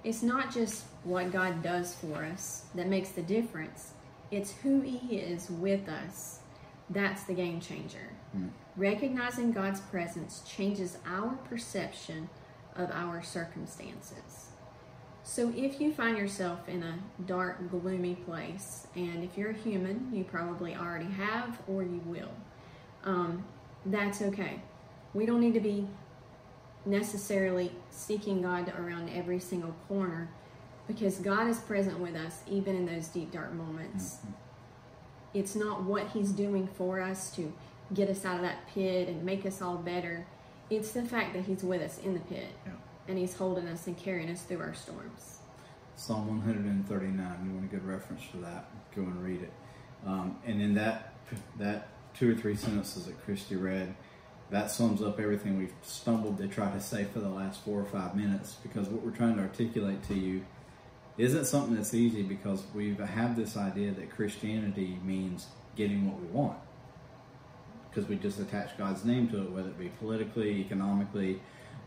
It's 0.04 0.22
not 0.22 0.52
just 0.52 0.84
what 1.04 1.30
God 1.32 1.62
does 1.62 1.94
for 1.94 2.24
us 2.24 2.64
that 2.74 2.88
makes 2.88 3.10
the 3.10 3.22
difference, 3.22 3.92
it's 4.32 4.52
who 4.62 4.80
He 4.80 5.18
is 5.18 5.48
with 5.50 5.88
us. 5.88 6.40
That's 6.90 7.22
the 7.24 7.34
game 7.34 7.60
changer. 7.60 8.10
Mm. 8.36 8.50
Recognizing 8.76 9.52
God's 9.52 9.80
presence 9.80 10.42
changes 10.46 10.98
our 11.06 11.32
perception 11.48 12.28
of 12.74 12.90
our 12.90 13.22
circumstances. 13.22 14.48
So, 15.22 15.52
if 15.54 15.80
you 15.80 15.92
find 15.92 16.18
yourself 16.18 16.68
in 16.68 16.82
a 16.82 16.98
dark, 17.26 17.70
gloomy 17.70 18.16
place, 18.16 18.88
and 18.96 19.22
if 19.22 19.36
you're 19.36 19.50
a 19.50 19.54
human, 19.54 20.10
you 20.12 20.24
probably 20.24 20.74
already 20.74 21.10
have 21.12 21.60
or 21.68 21.82
you 21.82 22.00
will, 22.06 22.32
um, 23.04 23.44
that's 23.86 24.20
okay. 24.22 24.60
We 25.14 25.26
don't 25.26 25.40
need 25.40 25.54
to 25.54 25.60
be 25.60 25.86
necessarily 26.84 27.70
seeking 27.90 28.42
God 28.42 28.72
around 28.78 29.10
every 29.10 29.38
single 29.38 29.74
corner 29.86 30.28
because 30.92 31.18
God 31.18 31.48
is 31.48 31.58
present 31.58 31.98
with 31.98 32.14
us 32.14 32.40
even 32.46 32.76
in 32.76 32.86
those 32.86 33.08
deep, 33.08 33.32
dark 33.32 33.52
moments. 33.52 34.16
Mm-hmm. 34.16 34.30
It's 35.34 35.54
not 35.54 35.82
what 35.84 36.08
He's 36.08 36.30
doing 36.30 36.68
for 36.76 37.00
us 37.00 37.34
to 37.36 37.52
get 37.94 38.08
us 38.08 38.24
out 38.24 38.36
of 38.36 38.42
that 38.42 38.66
pit 38.68 39.08
and 39.08 39.24
make 39.24 39.46
us 39.46 39.62
all 39.62 39.76
better. 39.76 40.26
It's 40.70 40.92
the 40.92 41.02
fact 41.02 41.34
that 41.34 41.44
He's 41.44 41.62
with 41.62 41.82
us 41.82 41.98
in 41.98 42.14
the 42.14 42.20
pit 42.20 42.48
yeah. 42.66 42.72
and 43.08 43.18
He's 43.18 43.34
holding 43.34 43.66
us 43.68 43.86
and 43.86 43.96
carrying 43.96 44.30
us 44.30 44.42
through 44.42 44.60
our 44.60 44.74
storms. 44.74 45.38
Psalm 45.96 46.28
139, 46.28 47.44
you 47.44 47.52
want 47.52 47.64
a 47.64 47.68
good 47.68 47.86
reference 47.86 48.22
for 48.24 48.38
that, 48.38 48.66
go 48.94 49.02
and 49.02 49.22
read 49.22 49.42
it. 49.42 49.52
Um, 50.06 50.36
and 50.44 50.60
in 50.60 50.74
that, 50.74 51.14
that 51.58 51.88
two 52.14 52.32
or 52.32 52.34
three 52.34 52.56
sentences 52.56 53.06
that 53.06 53.22
Christy 53.24 53.56
read, 53.56 53.94
that 54.50 54.70
sums 54.70 55.00
up 55.00 55.20
everything 55.20 55.58
we've 55.58 55.72
stumbled 55.82 56.38
to 56.38 56.48
try 56.48 56.70
to 56.70 56.80
say 56.80 57.04
for 57.04 57.20
the 57.20 57.28
last 57.28 57.60
four 57.62 57.80
or 57.80 57.84
five 57.84 58.14
minutes 58.14 58.56
because 58.62 58.88
what 58.88 59.02
we're 59.02 59.16
trying 59.16 59.36
to 59.36 59.42
articulate 59.42 60.02
to 60.08 60.14
you 60.14 60.44
isn't 61.22 61.44
something 61.44 61.74
that's 61.76 61.94
easy 61.94 62.22
because 62.22 62.64
we 62.74 62.94
have 62.94 63.36
this 63.36 63.56
idea 63.56 63.92
that 63.92 64.10
Christianity 64.10 64.98
means 65.04 65.46
getting 65.76 66.10
what 66.10 66.20
we 66.20 66.26
want 66.26 66.58
because 67.88 68.08
we 68.08 68.16
just 68.16 68.40
attach 68.40 68.76
God's 68.78 69.04
name 69.04 69.28
to 69.28 69.42
it, 69.42 69.50
whether 69.50 69.68
it 69.68 69.78
be 69.78 69.90
politically, 70.00 70.60
economically, 70.60 71.40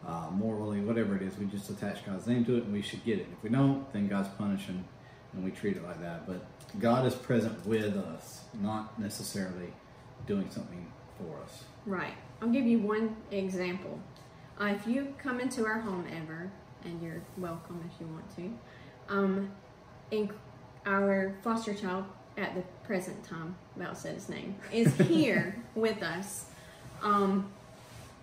uh, 0.08 0.30
morally, 0.32 0.80
whatever 0.80 1.16
it 1.16 1.24
is. 1.24 1.36
We 1.38 1.46
just 1.48 1.70
attach 1.70 2.06
God's 2.06 2.28
name 2.28 2.46
to 2.46 2.58
it 2.58 2.64
and 2.64 2.74
we 2.74 2.82
should 2.82 3.04
get 3.04 3.20
it. 3.20 3.28
If 3.32 3.44
we 3.44 3.50
don't, 3.50 3.92
then 3.92 4.08
God's 4.08 4.30
punishing 4.30 4.86
and 5.34 5.44
we 5.44 5.52
treat 5.52 5.78
it 5.78 5.84
like 5.84 6.00
that. 6.02 6.28
But 6.28 6.46
God 6.80 7.06
is 7.06 7.16
present 7.16 7.66
with 7.66 7.98
us, 7.98 8.42
not 8.62 9.00
necessarily 9.00 9.74
doing 10.28 10.50
something 10.50 10.92
for 11.18 11.42
us. 11.44 11.64
Right. 11.86 12.14
I'll 12.42 12.50
give 12.50 12.66
you 12.66 12.80
one 12.80 13.16
example. 13.32 14.00
Uh, 14.62 14.66
if 14.66 14.88
you 14.88 15.14
come 15.18 15.40
into 15.40 15.66
our 15.66 15.80
home 15.80 16.06
ever, 16.16 16.52
and 16.86 17.02
you're 17.02 17.22
welcome 17.38 17.84
if 17.92 18.00
you 18.00 18.08
want 18.08 18.36
to, 18.36 18.54
um, 19.10 19.52
in 20.12 20.30
our 20.86 21.36
foster 21.44 21.74
child 21.74 22.06
at 22.38 22.54
the 22.56 22.62
present 22.86 23.24
time, 23.24 23.56
about 23.76 23.98
said 23.98 24.16
his 24.16 24.30
name, 24.30 24.56
is 24.72 24.94
here 25.08 25.56
with 25.74 26.02
us. 26.04 26.46
Um, 27.02 27.52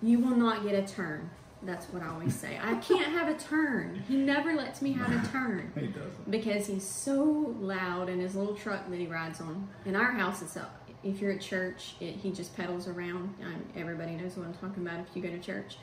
you 0.02 0.18
will 0.18 0.36
not 0.36 0.64
get 0.64 0.74
a 0.74 0.86
turn. 0.86 1.30
That's 1.64 1.86
what 1.86 2.02
I 2.02 2.08
always 2.08 2.34
say. 2.34 2.58
I 2.60 2.74
can't 2.76 3.12
have 3.12 3.28
a 3.28 3.34
turn. 3.38 4.02
He 4.08 4.16
never 4.16 4.54
lets 4.54 4.82
me 4.82 4.92
have 4.94 5.10
a 5.12 5.28
turn 5.32 5.70
He 5.76 5.86
doesn't. 5.86 6.30
because 6.30 6.66
he's 6.66 6.84
so 6.84 7.54
loud 7.60 8.08
in 8.08 8.18
his 8.18 8.34
little 8.34 8.54
truck 8.56 8.90
that 8.90 8.98
he 8.98 9.06
rides 9.06 9.40
on. 9.40 9.68
In 9.86 9.94
our 9.94 10.10
house, 10.10 10.42
it's 10.42 10.56
up. 10.56 10.78
If 11.04 11.20
you're 11.20 11.32
at 11.32 11.40
church, 11.40 11.94
it, 12.00 12.16
he 12.16 12.32
just 12.32 12.56
pedals 12.56 12.88
around. 12.88 13.34
Um, 13.42 13.62
everybody 13.76 14.12
knows 14.12 14.36
what 14.36 14.46
I'm 14.46 14.54
talking 14.54 14.84
about 14.86 15.00
if 15.00 15.06
you 15.14 15.22
go 15.22 15.30
to 15.30 15.38
church. 15.38 15.76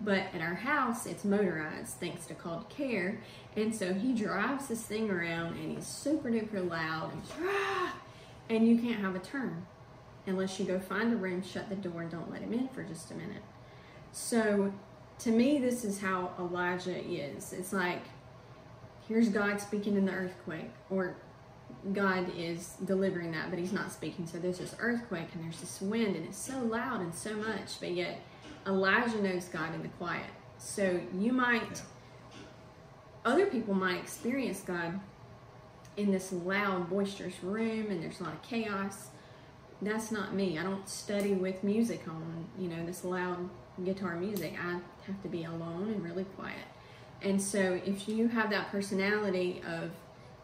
But 0.00 0.24
at 0.34 0.40
our 0.40 0.54
house, 0.54 1.06
it's 1.06 1.24
motorized 1.24 1.96
thanks 1.98 2.26
to 2.26 2.34
Called 2.34 2.68
Care. 2.68 3.20
And 3.56 3.74
so 3.74 3.94
he 3.94 4.12
drives 4.12 4.68
this 4.68 4.82
thing 4.82 5.10
around 5.10 5.56
and 5.56 5.76
he's 5.76 5.86
super 5.86 6.30
duper 6.30 6.68
loud 6.68 7.12
and, 7.12 7.22
and 8.50 8.68
you 8.68 8.78
can't 8.78 9.00
have 9.00 9.14
a 9.14 9.20
turn 9.20 9.66
unless 10.26 10.58
you 10.58 10.66
go 10.66 10.78
find 10.78 11.12
a 11.12 11.16
room, 11.16 11.42
shut 11.42 11.68
the 11.68 11.76
door, 11.76 12.02
and 12.02 12.10
don't 12.10 12.30
let 12.30 12.42
him 12.42 12.52
in 12.52 12.68
for 12.68 12.82
just 12.82 13.10
a 13.10 13.14
minute. 13.14 13.42
So 14.12 14.72
to 15.20 15.30
me, 15.30 15.58
this 15.58 15.84
is 15.84 16.00
how 16.00 16.32
Elijah 16.38 16.98
is. 16.98 17.52
It's 17.52 17.72
like, 17.72 18.02
here's 19.08 19.28
God 19.28 19.60
speaking 19.60 19.96
in 19.96 20.04
the 20.04 20.12
earthquake, 20.12 20.70
or 20.90 21.16
God 21.92 22.30
is 22.36 22.74
delivering 22.84 23.32
that, 23.32 23.50
but 23.50 23.58
he's 23.58 23.72
not 23.72 23.92
speaking. 23.92 24.26
So 24.26 24.38
there's 24.38 24.58
this 24.58 24.74
earthquake 24.78 25.28
and 25.34 25.44
there's 25.44 25.60
this 25.60 25.80
wind, 25.80 26.16
and 26.16 26.26
it's 26.26 26.38
so 26.38 26.58
loud 26.58 27.00
and 27.00 27.14
so 27.14 27.34
much, 27.36 27.80
but 27.80 27.92
yet 27.92 28.20
Elijah 28.66 29.20
knows 29.22 29.46
God 29.46 29.74
in 29.74 29.82
the 29.82 29.88
quiet. 29.88 30.26
So 30.58 31.00
you 31.14 31.32
might, 31.32 31.82
other 33.24 33.46
people 33.46 33.74
might 33.74 34.00
experience 34.00 34.60
God 34.60 34.98
in 35.96 36.10
this 36.10 36.32
loud, 36.32 36.90
boisterous 36.90 37.42
room, 37.42 37.90
and 37.90 38.02
there's 38.02 38.20
a 38.20 38.24
lot 38.24 38.34
of 38.34 38.42
chaos. 38.42 39.08
That's 39.80 40.10
not 40.10 40.34
me. 40.34 40.58
I 40.58 40.62
don't 40.62 40.88
study 40.88 41.34
with 41.34 41.62
music 41.62 42.02
on, 42.08 42.46
you 42.58 42.68
know, 42.68 42.84
this 42.84 43.04
loud 43.04 43.48
guitar 43.84 44.16
music. 44.16 44.54
I 44.62 44.80
have 45.06 45.22
to 45.22 45.28
be 45.28 45.44
alone 45.44 45.90
and 45.92 46.02
really 46.02 46.24
quiet. 46.24 46.64
And 47.22 47.40
so 47.40 47.80
if 47.84 48.08
you 48.08 48.28
have 48.28 48.50
that 48.50 48.70
personality 48.70 49.62
of 49.66 49.90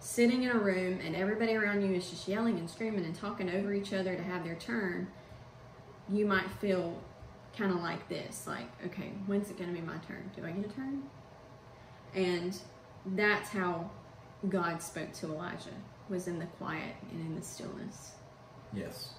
sitting 0.00 0.42
in 0.42 0.50
a 0.50 0.58
room 0.58 0.98
and 1.04 1.14
everybody 1.14 1.54
around 1.54 1.82
you 1.82 1.94
is 1.94 2.10
just 2.10 2.26
yelling 2.26 2.58
and 2.58 2.68
screaming 2.68 3.04
and 3.04 3.14
talking 3.14 3.48
over 3.50 3.72
each 3.72 3.92
other 3.92 4.16
to 4.16 4.22
have 4.22 4.44
their 4.44 4.56
turn, 4.56 5.06
you 6.08 6.26
might 6.26 6.50
feel 6.60 6.98
kind 7.56 7.72
of 7.72 7.80
like 7.80 8.08
this 8.08 8.46
like, 8.46 8.66
okay, 8.86 9.12
when's 9.26 9.50
it 9.50 9.58
going 9.58 9.74
to 9.74 9.78
be 9.78 9.86
my 9.86 9.96
turn? 9.98 10.30
Do 10.36 10.44
I 10.44 10.50
get 10.50 10.66
a 10.66 10.74
turn? 10.74 11.02
And 12.14 12.58
that's 13.06 13.50
how 13.50 13.90
God 14.48 14.82
spoke 14.82 15.12
to 15.14 15.26
Elijah, 15.26 15.70
was 16.08 16.28
in 16.28 16.38
the 16.38 16.46
quiet 16.46 16.94
and 17.10 17.20
in 17.20 17.34
the 17.34 17.42
stillness. 17.42 18.12
Yes. 18.74 19.10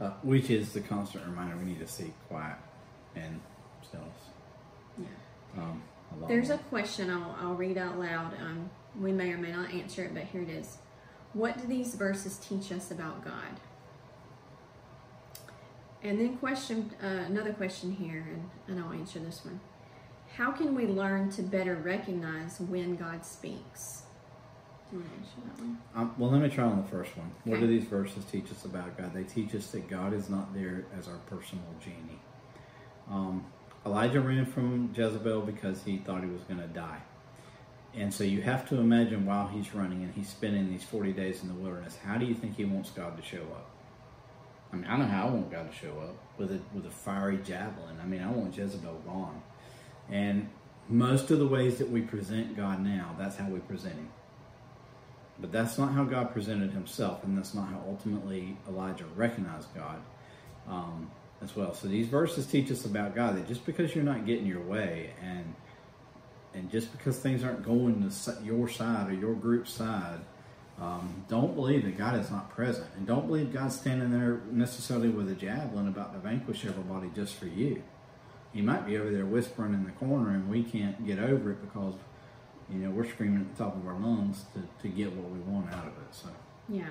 Uh, 0.00 0.10
which 0.22 0.50
is 0.50 0.72
the 0.72 0.80
constant 0.80 1.24
reminder 1.24 1.56
we 1.56 1.64
need 1.64 1.80
to 1.80 1.86
seek 1.86 2.12
quiet 2.28 2.56
and 3.14 3.40
stillness. 3.82 4.18
Yeah. 4.98 5.06
Um, 5.56 5.82
along 6.16 6.28
There's 6.28 6.50
a 6.50 6.58
question 6.58 7.10
I'll, 7.10 7.36
I'll 7.40 7.54
read 7.54 7.78
out 7.78 7.98
loud. 7.98 8.34
Um, 8.40 8.70
we 9.00 9.12
may 9.12 9.30
or 9.30 9.38
may 9.38 9.52
not 9.52 9.72
answer 9.72 10.04
it, 10.04 10.14
but 10.14 10.24
here 10.24 10.42
it 10.42 10.50
is. 10.50 10.78
What 11.32 11.58
do 11.60 11.66
these 11.66 11.94
verses 11.94 12.38
teach 12.38 12.72
us 12.72 12.90
about 12.90 13.24
God? 13.24 13.60
And 16.06 16.20
then 16.20 16.36
question 16.36 16.92
uh, 17.02 17.06
another 17.06 17.52
question 17.52 17.90
here, 17.90 18.24
and, 18.32 18.48
and 18.68 18.84
I'll 18.84 18.92
answer 18.92 19.18
this 19.18 19.44
one. 19.44 19.58
How 20.36 20.52
can 20.52 20.76
we 20.76 20.86
learn 20.86 21.30
to 21.30 21.42
better 21.42 21.74
recognize 21.74 22.60
when 22.60 22.94
God 22.94 23.26
speaks? 23.26 24.04
Do 24.88 24.98
you 24.98 25.02
want 25.02 25.12
to 25.12 25.18
answer 25.18 25.40
that 25.46 25.60
one? 25.60 25.78
Um, 25.96 26.14
well, 26.16 26.30
let 26.30 26.42
me 26.42 26.48
try 26.48 26.62
on 26.62 26.80
the 26.80 26.88
first 26.88 27.16
one. 27.16 27.32
What 27.42 27.58
do 27.58 27.66
these 27.66 27.84
verses 27.84 28.24
teach 28.26 28.52
us 28.52 28.64
about 28.64 28.96
God? 28.96 29.14
They 29.14 29.24
teach 29.24 29.52
us 29.56 29.66
that 29.72 29.88
God 29.88 30.12
is 30.12 30.30
not 30.30 30.54
there 30.54 30.84
as 30.96 31.08
our 31.08 31.18
personal 31.28 31.64
genie. 31.82 32.20
Um, 33.10 33.44
Elijah 33.84 34.20
ran 34.20 34.46
from 34.46 34.92
Jezebel 34.94 35.40
because 35.42 35.82
he 35.82 35.98
thought 35.98 36.22
he 36.22 36.30
was 36.30 36.42
going 36.42 36.60
to 36.60 36.68
die. 36.68 37.00
And 37.94 38.14
so 38.14 38.22
you 38.22 38.42
have 38.42 38.68
to 38.68 38.76
imagine 38.76 39.26
while 39.26 39.48
he's 39.48 39.74
running 39.74 40.04
and 40.04 40.14
he's 40.14 40.28
spending 40.28 40.70
these 40.70 40.84
40 40.84 41.12
days 41.14 41.42
in 41.42 41.48
the 41.48 41.54
wilderness, 41.54 41.98
how 42.04 42.16
do 42.16 42.26
you 42.26 42.34
think 42.34 42.56
he 42.56 42.64
wants 42.64 42.90
God 42.90 43.16
to 43.16 43.22
show 43.24 43.42
up? 43.42 43.70
I 44.76 44.78
mean, 44.80 44.90
I 44.90 44.96
know 44.98 45.06
how 45.06 45.28
I 45.28 45.30
want 45.30 45.50
God 45.50 45.70
to 45.70 45.76
show 45.76 45.98
up 46.00 46.16
with 46.38 46.52
a, 46.52 46.60
with 46.74 46.86
a 46.86 46.90
fiery 46.90 47.38
javelin. 47.38 47.98
I 48.02 48.06
mean, 48.06 48.20
I 48.20 48.30
want 48.30 48.56
Jezebel 48.56 49.00
gone. 49.06 49.42
And 50.10 50.48
most 50.88 51.30
of 51.30 51.38
the 51.38 51.46
ways 51.46 51.78
that 51.78 51.90
we 51.90 52.02
present 52.02 52.56
God 52.56 52.84
now, 52.84 53.14
that's 53.18 53.36
how 53.36 53.48
we 53.48 53.58
present 53.60 53.94
him. 53.94 54.10
But 55.38 55.52
that's 55.52 55.78
not 55.78 55.92
how 55.92 56.04
God 56.04 56.32
presented 56.32 56.72
himself, 56.72 57.24
and 57.24 57.36
that's 57.36 57.54
not 57.54 57.68
how 57.68 57.82
ultimately 57.86 58.56
Elijah 58.68 59.04
recognized 59.16 59.68
God 59.74 59.98
um, 60.68 61.10
as 61.42 61.54
well. 61.54 61.74
So 61.74 61.88
these 61.88 62.08
verses 62.08 62.46
teach 62.46 62.70
us 62.70 62.84
about 62.84 63.14
God 63.14 63.36
that 63.36 63.46
just 63.46 63.66
because 63.66 63.94
you're 63.94 64.04
not 64.04 64.24
getting 64.24 64.46
your 64.46 64.62
way, 64.62 65.10
and 65.22 65.54
and 66.54 66.70
just 66.70 66.90
because 66.96 67.18
things 67.18 67.44
aren't 67.44 67.64
going 67.64 68.08
to 68.08 68.38
your 68.42 68.66
side 68.66 69.10
or 69.10 69.14
your 69.14 69.34
group's 69.34 69.70
side, 69.70 70.20
um, 70.80 71.24
don't 71.28 71.54
believe 71.54 71.84
that 71.84 71.96
God 71.96 72.18
is 72.20 72.30
not 72.30 72.50
present, 72.50 72.88
and 72.96 73.06
don't 73.06 73.26
believe 73.26 73.52
God's 73.52 73.76
standing 73.76 74.10
there 74.10 74.40
necessarily 74.50 75.08
with 75.08 75.30
a 75.30 75.34
javelin 75.34 75.88
about 75.88 76.12
to 76.12 76.18
vanquish 76.18 76.66
everybody 76.66 77.10
just 77.14 77.34
for 77.36 77.46
you. 77.46 77.82
He 78.52 78.62
might 78.62 78.86
be 78.86 78.96
over 78.96 79.10
there 79.10 79.26
whispering 79.26 79.74
in 79.74 79.84
the 79.84 79.90
corner, 79.92 80.30
and 80.30 80.48
we 80.48 80.62
can't 80.62 81.06
get 81.06 81.18
over 81.18 81.50
it 81.52 81.60
because 81.62 81.94
you 82.70 82.78
know, 82.78 82.90
we're 82.90 83.08
screaming 83.08 83.40
at 83.42 83.56
the 83.56 83.64
top 83.64 83.76
of 83.76 83.86
our 83.86 83.98
lungs 83.98 84.44
to, 84.54 84.82
to 84.82 84.88
get 84.88 85.12
what 85.12 85.30
we 85.30 85.38
want 85.40 85.72
out 85.72 85.86
of 85.86 85.92
it. 85.92 86.12
So, 86.12 86.28
Yeah. 86.68 86.84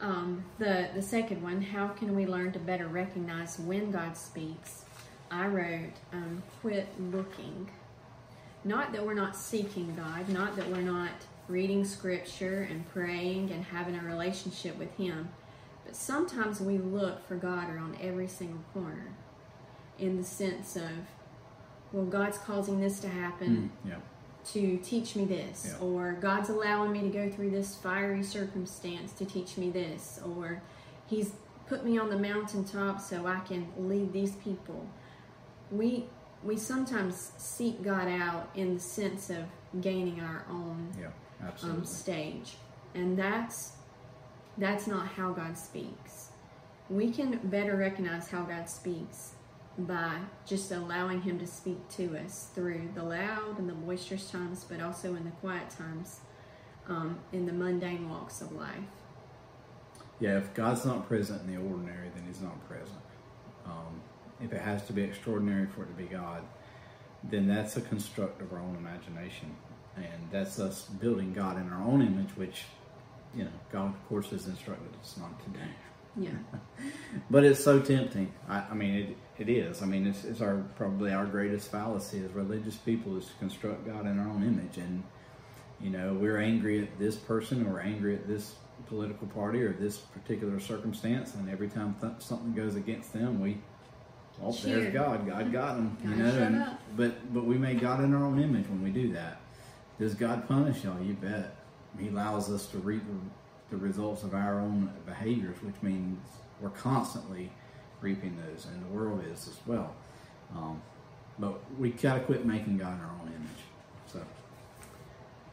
Um, 0.00 0.44
the 0.58 0.88
the 0.94 1.02
second 1.02 1.42
one, 1.42 1.62
how 1.62 1.88
can 1.88 2.16
we 2.16 2.26
learn 2.26 2.52
to 2.52 2.58
better 2.58 2.88
recognize 2.88 3.58
when 3.58 3.92
God 3.92 4.16
speaks? 4.16 4.84
I 5.30 5.46
wrote, 5.46 5.94
um, 6.12 6.42
quit 6.60 6.88
looking. 7.00 7.70
Not 8.64 8.92
that 8.92 9.04
we're 9.04 9.14
not 9.14 9.36
seeking 9.36 9.94
God, 9.94 10.28
not 10.28 10.56
that 10.56 10.68
we're 10.68 10.82
not 10.82 11.10
reading 11.48 11.84
scripture 11.84 12.66
and 12.70 12.88
praying 12.92 13.50
and 13.50 13.64
having 13.64 13.96
a 13.96 14.02
relationship 14.02 14.78
with 14.78 14.94
Him, 14.96 15.28
but 15.84 15.96
sometimes 15.96 16.60
we 16.60 16.78
look 16.78 17.26
for 17.26 17.36
God 17.36 17.68
around 17.70 17.96
every 18.00 18.28
single 18.28 18.60
corner 18.72 19.12
in 19.98 20.16
the 20.16 20.24
sense 20.24 20.76
of, 20.76 20.90
well, 21.92 22.04
God's 22.06 22.38
causing 22.38 22.80
this 22.80 23.00
to 23.00 23.08
happen 23.08 23.70
mm, 23.84 23.90
yeah, 23.90 23.96
to 24.52 24.78
teach 24.78 25.14
me 25.16 25.24
this, 25.24 25.66
Yeah. 25.68 25.86
or 25.86 26.12
God's 26.14 26.48
allowing 26.48 26.92
me 26.92 27.00
to 27.02 27.08
go 27.08 27.28
through 27.30 27.50
this 27.50 27.74
fiery 27.76 28.22
circumstance 28.22 29.12
to 29.12 29.24
teach 29.24 29.56
me 29.56 29.70
this, 29.70 30.20
or 30.24 30.62
He's 31.06 31.32
put 31.66 31.84
me 31.84 31.98
on 31.98 32.08
the 32.10 32.18
mountaintop 32.18 33.00
so 33.00 33.26
I 33.26 33.40
can 33.40 33.66
lead 33.76 34.12
these 34.12 34.32
people. 34.36 34.86
We 35.70 36.06
we 36.42 36.56
sometimes 36.56 37.32
seek 37.36 37.82
God 37.82 38.08
out 38.08 38.50
in 38.56 38.74
the 38.74 38.80
sense 38.80 39.30
of 39.30 39.44
gaining 39.80 40.20
our 40.20 40.44
own 40.50 40.88
yeah. 41.00 41.08
Um, 41.62 41.84
stage, 41.84 42.56
and 42.94 43.18
that's 43.18 43.72
that's 44.58 44.86
not 44.86 45.06
how 45.06 45.32
God 45.32 45.56
speaks. 45.56 46.30
We 46.90 47.10
can 47.10 47.38
better 47.44 47.76
recognize 47.76 48.28
how 48.28 48.42
God 48.42 48.68
speaks 48.68 49.32
by 49.78 50.18
just 50.46 50.70
allowing 50.72 51.22
Him 51.22 51.38
to 51.38 51.46
speak 51.46 51.88
to 51.90 52.18
us 52.18 52.50
through 52.54 52.90
the 52.94 53.02
loud 53.02 53.58
and 53.58 53.68
the 53.68 53.72
boisterous 53.72 54.30
times, 54.30 54.64
but 54.68 54.80
also 54.82 55.14
in 55.14 55.24
the 55.24 55.30
quiet 55.30 55.70
times, 55.70 56.20
um, 56.88 57.18
in 57.32 57.46
the 57.46 57.52
mundane 57.52 58.08
walks 58.10 58.42
of 58.42 58.52
life. 58.52 58.84
yeah, 60.20 60.36
if 60.36 60.52
God's 60.54 60.84
not 60.84 61.08
present 61.08 61.40
in 61.42 61.54
the 61.54 61.60
ordinary, 61.60 62.10
then 62.14 62.24
He's 62.26 62.40
not 62.42 62.62
present. 62.68 62.98
Um, 63.64 64.00
if 64.42 64.52
it 64.52 64.60
has 64.60 64.84
to 64.86 64.92
be 64.92 65.02
extraordinary 65.02 65.66
for 65.66 65.84
it 65.84 65.86
to 65.86 65.92
be 65.94 66.04
God, 66.04 66.42
then 67.24 67.46
that's 67.46 67.76
a 67.76 67.80
construct 67.80 68.42
of 68.42 68.52
our 68.52 68.58
own 68.58 68.76
imagination, 68.76 69.54
and 69.96 70.30
that's 70.30 70.58
us 70.58 70.82
building 70.82 71.32
God 71.32 71.58
in 71.58 71.70
our 71.72 71.82
own 71.82 72.02
image, 72.02 72.30
which 72.36 72.64
you 73.34 73.44
know 73.44 73.50
God, 73.70 73.88
of 73.88 74.08
course, 74.08 74.30
has 74.30 74.46
instructed 74.46 74.90
us 75.00 75.16
not 75.18 75.38
to 75.44 75.50
do. 75.50 75.58
Yeah, 76.14 76.30
But 77.30 77.44
it's 77.44 77.62
so 77.64 77.80
tempting. 77.80 78.32
I, 78.46 78.64
I 78.70 78.74
mean, 78.74 78.94
it, 78.94 79.16
it 79.38 79.48
is. 79.48 79.80
I 79.82 79.86
mean, 79.86 80.06
it's, 80.06 80.24
it's 80.24 80.42
our 80.42 80.62
probably 80.76 81.12
our 81.12 81.24
greatest 81.24 81.70
fallacy 81.70 82.22
as 82.22 82.30
religious 82.32 82.76
people 82.76 83.16
is 83.16 83.26
to 83.26 83.32
construct 83.38 83.86
God 83.86 84.06
in 84.06 84.18
our 84.18 84.28
own 84.28 84.42
image, 84.42 84.76
and 84.76 85.02
you 85.80 85.90
know, 85.90 86.12
we're 86.14 86.38
angry 86.38 86.82
at 86.82 86.98
this 86.98 87.16
person 87.16 87.66
or 87.66 87.80
angry 87.80 88.14
at 88.14 88.28
this 88.28 88.54
political 88.88 89.26
party 89.28 89.62
or 89.62 89.72
this 89.72 89.96
particular 89.98 90.60
circumstance, 90.60 91.34
and 91.34 91.48
every 91.48 91.68
time 91.68 91.96
th- 92.00 92.12
something 92.20 92.52
goes 92.52 92.76
against 92.76 93.12
them, 93.12 93.40
we, 93.40 93.58
oh, 94.42 94.52
Cheer. 94.52 94.80
there's 94.80 94.92
God. 94.94 95.26
God 95.26 95.52
got 95.52 95.76
them. 95.76 95.96
You 96.04 96.10
know, 96.10 96.24
and, 96.26 96.76
but 96.96 97.32
but 97.32 97.44
we 97.44 97.56
make 97.56 97.80
God 97.80 98.02
in 98.04 98.14
our 98.14 98.24
own 98.24 98.38
image 98.40 98.68
when 98.68 98.82
we 98.82 98.90
do 98.90 99.12
that. 99.14 99.40
Does 100.02 100.14
God 100.14 100.48
punish 100.48 100.82
y'all? 100.82 101.00
You 101.00 101.14
bet. 101.14 101.54
He 101.96 102.08
allows 102.08 102.50
us 102.50 102.66
to 102.72 102.78
reap 102.78 103.04
the, 103.70 103.76
results 103.76 104.24
of 104.24 104.34
our 104.34 104.58
own 104.58 104.92
behaviors, 105.06 105.56
which 105.62 105.76
means 105.80 106.18
we're 106.60 106.70
constantly 106.70 107.52
reaping 108.00 108.36
those, 108.36 108.66
and 108.66 108.84
the 108.84 108.88
world 108.88 109.22
is 109.30 109.46
as 109.46 109.56
well. 109.64 109.94
Um, 110.56 110.82
but 111.38 111.60
we 111.78 111.90
gotta 111.90 112.18
quit 112.18 112.44
making 112.44 112.78
God 112.78 113.00
our 113.00 113.12
own 113.20 113.28
image. 113.28 113.62
So, 114.08 114.20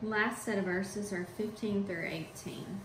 Last 0.01 0.45
set 0.45 0.57
of 0.57 0.65
verses 0.65 1.13
are 1.13 1.27
15 1.37 1.85
through 1.85 2.07
18. 2.07 2.81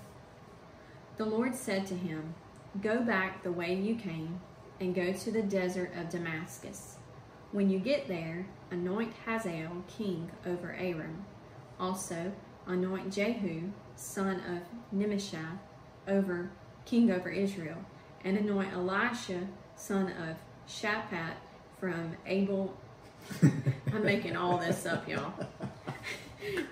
The 1.16 1.24
Lord 1.24 1.54
said 1.54 1.86
to 1.86 1.94
him, 1.94 2.34
Go 2.82 3.00
back 3.00 3.42
the 3.42 3.52
way 3.52 3.74
you 3.74 3.94
came 3.94 4.38
and 4.80 4.94
go 4.94 5.14
to 5.14 5.32
the 5.32 5.42
desert 5.42 5.92
of 5.96 6.10
Damascus. 6.10 6.98
When 7.52 7.70
you 7.70 7.78
get 7.78 8.06
there, 8.06 8.46
anoint 8.70 9.14
Hazael 9.24 9.82
king 9.88 10.30
over 10.46 10.74
Aram. 10.74 11.24
Also, 11.78 12.32
anoint 12.66 13.12
Jehu, 13.12 13.70
son 13.96 14.40
of 14.48 14.62
Nimshi, 14.92 15.38
over 16.06 16.50
king 16.84 17.10
over 17.10 17.28
Israel, 17.28 17.78
and 18.24 18.36
anoint 18.36 18.72
Elisha, 18.72 19.46
son 19.76 20.12
of 20.12 20.36
Shaphat, 20.68 21.34
from 21.78 22.16
Abel. 22.26 22.74
I'm 23.92 24.04
making 24.04 24.36
all 24.36 24.58
this 24.58 24.86
up, 24.86 25.08
y'all. 25.08 25.32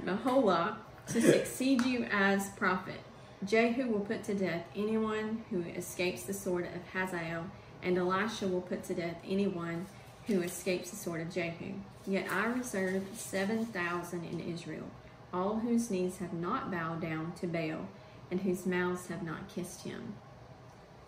Mahola, 0.05 0.77
to 1.09 1.21
succeed 1.21 1.85
you 1.85 2.07
as 2.11 2.49
prophet. 2.51 3.01
Jehu 3.45 3.89
will 3.89 4.01
put 4.01 4.23
to 4.25 4.35
death 4.35 4.65
anyone 4.77 5.45
who 5.51 5.63
escapes 5.77 6.23
the 6.23 6.33
sword 6.33 6.67
of 6.67 6.83
Hazael, 6.93 7.45
and 7.83 7.99
Elisha 7.99 8.47
will 8.47 8.61
put 8.61 8.85
to 8.85 8.95
death 8.95 9.17
anyone 9.27 9.87
who 10.27 10.41
escapes 10.43 10.91
the 10.91 10.97
sword 10.97 11.21
of 11.21 11.33
Jehu. 11.33 11.73
Yet 12.07 12.31
I 12.31 12.47
reserve 12.47 13.05
seven 13.15 13.67
thousand 13.67 14.25
in 14.25 14.41
Israel, 14.41 14.87
all 15.33 15.59
whose 15.59 15.91
knees 15.91 16.19
have 16.19 16.33
not 16.33 16.71
bowed 16.71 17.01
down 17.01 17.33
to 17.41 17.47
Baal, 17.47 17.89
and 18.31 18.41
whose 18.41 18.67
mouths 18.67 19.07
have 19.09 19.23
not 19.23 19.49
kissed 19.49 19.83
him. 19.83 20.15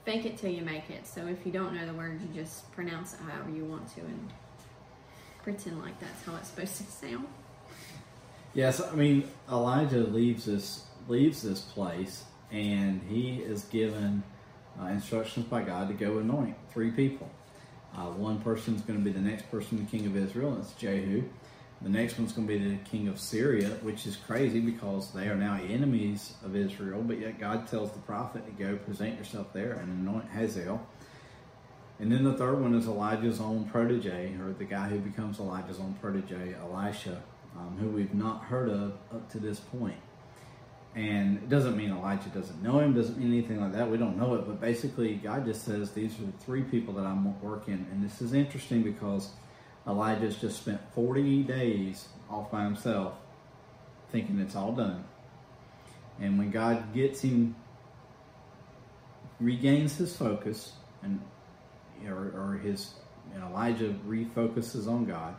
Fake 0.05 0.27
it 0.27 0.37
till 0.37 0.51
you 0.51 0.63
make 0.63 0.91
it. 0.91 1.07
So 1.07 1.27
if 1.27 1.47
you 1.47 1.53
don't 1.53 1.75
know 1.75 1.87
the 1.87 1.95
words, 1.95 2.23
you 2.23 2.29
just 2.43 2.71
pronounce 2.73 3.15
it 3.15 3.21
however 3.21 3.51
you 3.51 3.65
want 3.65 3.89
to 3.95 4.01
and 4.01 4.31
pretend 5.43 5.81
like 5.81 5.99
that's 6.01 6.25
how 6.25 6.37
it's 6.37 6.49
supposed 6.49 6.77
to 6.79 6.85
sound. 6.85 7.27
yes, 8.55 8.81
I 8.81 8.95
mean 8.95 9.29
Elijah 9.51 9.99
leaves 9.99 10.45
this 10.47 10.85
leaves 11.09 11.43
this 11.43 11.61
place, 11.61 12.25
and 12.51 13.01
he 13.09 13.37
is 13.37 13.65
given 13.65 14.23
uh, 14.81 14.87
instructions 14.87 15.47
by 15.47 15.63
God 15.63 15.89
to 15.89 15.95
go 15.95 16.19
anoint 16.19 16.57
three 16.71 16.91
people. 16.91 17.31
Uh, 17.97 18.07
one 18.07 18.41
person 18.41 18.75
is 18.75 18.83
going 18.83 18.99
to 18.99 19.05
be 19.05 19.13
the 19.13 19.21
next 19.21 19.51
person, 19.51 19.79
the 19.79 19.91
king 19.91 20.07
of 20.07 20.17
Israel, 20.17 20.53
and 20.53 20.63
it's 20.63 20.73
Jehu. 20.73 21.23
The 21.83 21.89
next 21.91 22.19
one's 22.19 22.33
going 22.33 22.49
to 22.49 22.59
be 22.59 22.71
the 22.71 22.77
king 22.85 23.09
of 23.09 23.21
Syria, 23.21 23.69
which 23.83 24.07
is 24.07 24.17
crazy 24.17 24.61
because 24.61 25.13
they 25.13 25.29
are 25.29 25.37
now 25.37 25.61
enemies 25.69 26.35
of 26.45 26.57
Israel, 26.57 27.03
but 27.03 27.19
yet 27.21 27.39
God 27.39 27.69
tells 27.69 27.93
the 27.93 27.99
prophet 28.01 28.45
to 28.47 28.53
go 28.53 28.77
present 28.77 29.19
yourself 29.19 29.53
there 29.53 29.75
and 29.75 29.91
anoint 30.07 30.31
Hazael. 30.31 30.85
And 32.01 32.11
then 32.11 32.25
the 32.25 32.33
third 32.33 32.61
one 32.61 32.75
is 32.75 32.87
Elijah's 32.87 33.41
own 33.41 33.67
protege, 33.67 34.35
or 34.41 34.53
the 34.53 34.65
guy 34.65 34.89
who 34.89 34.99
becomes 34.99 35.39
Elijah's 35.39 35.79
own 35.79 35.95
protege, 36.01 36.55
Elisha, 36.55 37.23
um, 37.57 37.77
who 37.79 37.89
we've 37.89 38.15
not 38.15 38.45
heard 38.45 38.69
of 38.69 38.95
up 39.13 39.31
to 39.31 39.39
this 39.39 39.61
point. 39.61 39.97
And 40.95 41.39
it 41.39 41.49
doesn't 41.49 41.77
mean 41.77 41.91
Elijah 41.91 42.29
doesn't 42.29 42.63
know 42.63 42.79
him, 42.79 42.95
doesn't 42.95 43.19
mean 43.19 43.33
anything 43.33 43.61
like 43.61 43.73
that. 43.73 43.91
We 43.91 43.99
don't 43.99 44.17
know 44.17 44.35
it, 44.35 44.47
but 44.47 44.61
basically, 44.61 45.17
God 45.17 45.45
just 45.45 45.65
says 45.65 45.91
these 45.91 46.19
are 46.21 46.27
the 46.27 46.33
three 46.45 46.63
people 46.63 46.95
that 46.95 47.05
I'm 47.05 47.41
working. 47.41 47.87
And 47.91 48.05
this 48.05 48.23
is 48.23 48.33
interesting 48.33 48.83
because 48.83 49.31
Elijah's 49.89 50.37
just 50.37 50.59
spent 50.59 50.81
40 50.95 51.43
days 51.43 52.09
off 52.31 52.51
by 52.51 52.63
himself 52.63 53.15
thinking 54.13 54.39
it's 54.39 54.55
all 54.55 54.73
done. 54.73 55.05
And 56.21 56.39
when 56.39 56.53
God 56.53 56.95
gets 56.95 57.23
him, 57.23 57.57
regains 59.41 59.97
his 59.97 60.17
focus, 60.17 60.73
and 61.03 61.21
or, 62.07 62.33
or 62.37 62.61
his 62.63 62.95
Elijah 63.37 63.95
refocuses 64.07 64.87
on 64.87 65.05
God. 65.05 65.35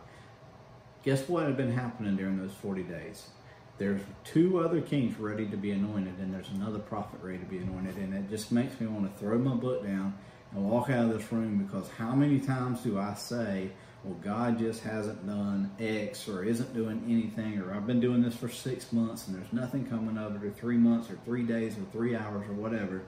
Guess 1.04 1.30
what 1.30 1.44
had 1.44 1.56
been 1.56 1.72
happening 1.72 2.16
during 2.16 2.38
those 2.38 2.54
40 2.54 2.84
days? 2.84 3.30
There's 3.78 4.02
two 4.24 4.60
other 4.60 4.80
kings 4.80 5.20
ready 5.20 5.46
to 5.48 5.58
be 5.58 5.72
anointed, 5.72 6.18
and 6.20 6.34
there's 6.34 6.50
another 6.50 6.80
prophet 6.80 7.20
ready 7.22 7.40
to 7.40 7.46
be 7.46 7.58
anointed, 7.58 7.98
and 7.98 8.14
it 8.14 8.30
just 8.30 8.52
makes 8.52 8.80
me 8.80 8.88
want 8.88 9.12
to 9.12 9.20
throw 9.20 9.38
my 9.38 9.54
book 9.56 9.84
down 9.84 10.18
and 10.52 10.70
walk 10.70 10.90
out 10.90 11.06
of 11.06 11.18
this 11.20 11.32
room 11.32 11.58
because 11.58 11.90
how 11.98 12.16
many 12.16 12.40
times 12.40 12.82
do 12.82 12.98
I 12.98 13.14
say, 13.16 13.72
well, 14.06 14.18
God 14.24 14.60
just 14.60 14.84
hasn't 14.84 15.26
done 15.28 15.72
X 15.80 16.30
or 16.30 16.44
isn't 16.44 16.74
doing 16.74 17.04
anything, 17.06 17.60
or 17.60 17.74
I've 17.74 17.86
been 17.88 18.00
doing 18.00 18.22
this 18.22 18.36
for 18.36 18.48
six 18.48 18.94
months 18.94 19.28
and 19.28 19.36
there's 19.36 19.52
nothing 19.52 19.86
coming 19.86 20.18
of 20.18 20.36
it, 20.36 20.48
or 20.48 20.52
three 20.52 20.78
months, 20.78 21.10
or 21.10 21.18
three 21.26 21.44
days, 21.44 21.76
or 21.78 21.82
three 21.92 22.16
hours, 22.16 22.48
or 22.48 22.54
whatever. 22.54 23.02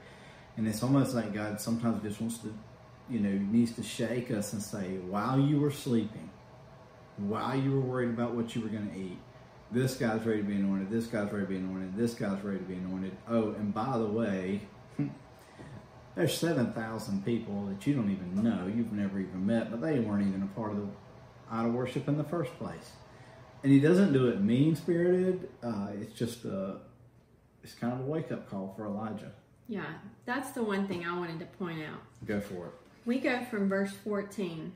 And 0.57 0.67
it's 0.67 0.83
almost 0.83 1.13
like 1.13 1.33
God 1.33 1.61
sometimes 1.61 2.01
just 2.03 2.19
wants 2.19 2.39
to, 2.39 2.53
you 3.09 3.19
know, 3.19 3.29
needs 3.29 3.71
to 3.73 3.83
shake 3.83 4.31
us 4.31 4.51
and 4.53 4.61
say, 4.61 4.97
while 4.97 5.39
you 5.39 5.59
were 5.59 5.71
sleeping, 5.71 6.31
while 7.17 7.55
you 7.55 7.71
were 7.71 7.79
worried 7.79 8.09
about 8.09 8.33
what 8.33 8.55
you 8.55 8.61
were 8.61 8.69
going 8.69 8.89
to 8.89 8.97
eat, 8.97 9.19
this 9.71 9.95
guy's 9.95 10.25
ready 10.25 10.41
to 10.41 10.47
be 10.47 10.55
anointed, 10.55 10.89
this 10.89 11.07
guy's 11.07 11.31
ready 11.31 11.45
to 11.45 11.49
be 11.49 11.57
anointed, 11.57 11.95
this 11.95 12.13
guy's 12.13 12.41
ready 12.43 12.59
to 12.59 12.63
be 12.63 12.75
anointed. 12.75 13.15
Oh, 13.29 13.51
and 13.51 13.73
by 13.73 13.97
the 13.97 14.05
way, 14.05 14.61
there's 16.15 16.37
7,000 16.37 17.25
people 17.25 17.65
that 17.65 17.85
you 17.85 17.93
don't 17.93 18.11
even 18.11 18.43
know, 18.43 18.67
you've 18.67 18.93
never 18.93 19.19
even 19.19 19.45
met, 19.45 19.69
but 19.69 19.81
they 19.81 19.99
weren't 19.99 20.27
even 20.27 20.43
a 20.43 20.59
part 20.59 20.71
of 20.71 20.77
the 20.77 20.87
idol 21.51 21.71
worship 21.71 22.07
in 22.07 22.17
the 22.17 22.23
first 22.23 22.57
place. 22.57 22.91
And 23.63 23.71
he 23.71 23.79
doesn't 23.79 24.13
do 24.13 24.27
it 24.27 24.41
mean 24.41 24.75
spirited, 24.75 25.49
uh, 25.63 25.87
it's 25.99 26.13
just 26.13 26.45
a, 26.45 26.77
it's 27.63 27.73
kind 27.73 27.93
of 27.93 27.99
a 27.99 28.03
wake 28.03 28.31
up 28.31 28.49
call 28.49 28.73
for 28.77 28.85
Elijah. 28.85 29.31
Yeah, 29.67 29.85
that's 30.25 30.51
the 30.51 30.63
one 30.63 30.87
thing 30.87 31.05
I 31.05 31.17
wanted 31.17 31.39
to 31.39 31.45
point 31.45 31.81
out. 31.83 31.99
Go 32.25 32.39
for 32.39 32.67
it. 32.67 32.73
We 33.05 33.19
go 33.19 33.43
from 33.45 33.67
verse 33.67 33.91
14. 34.03 34.71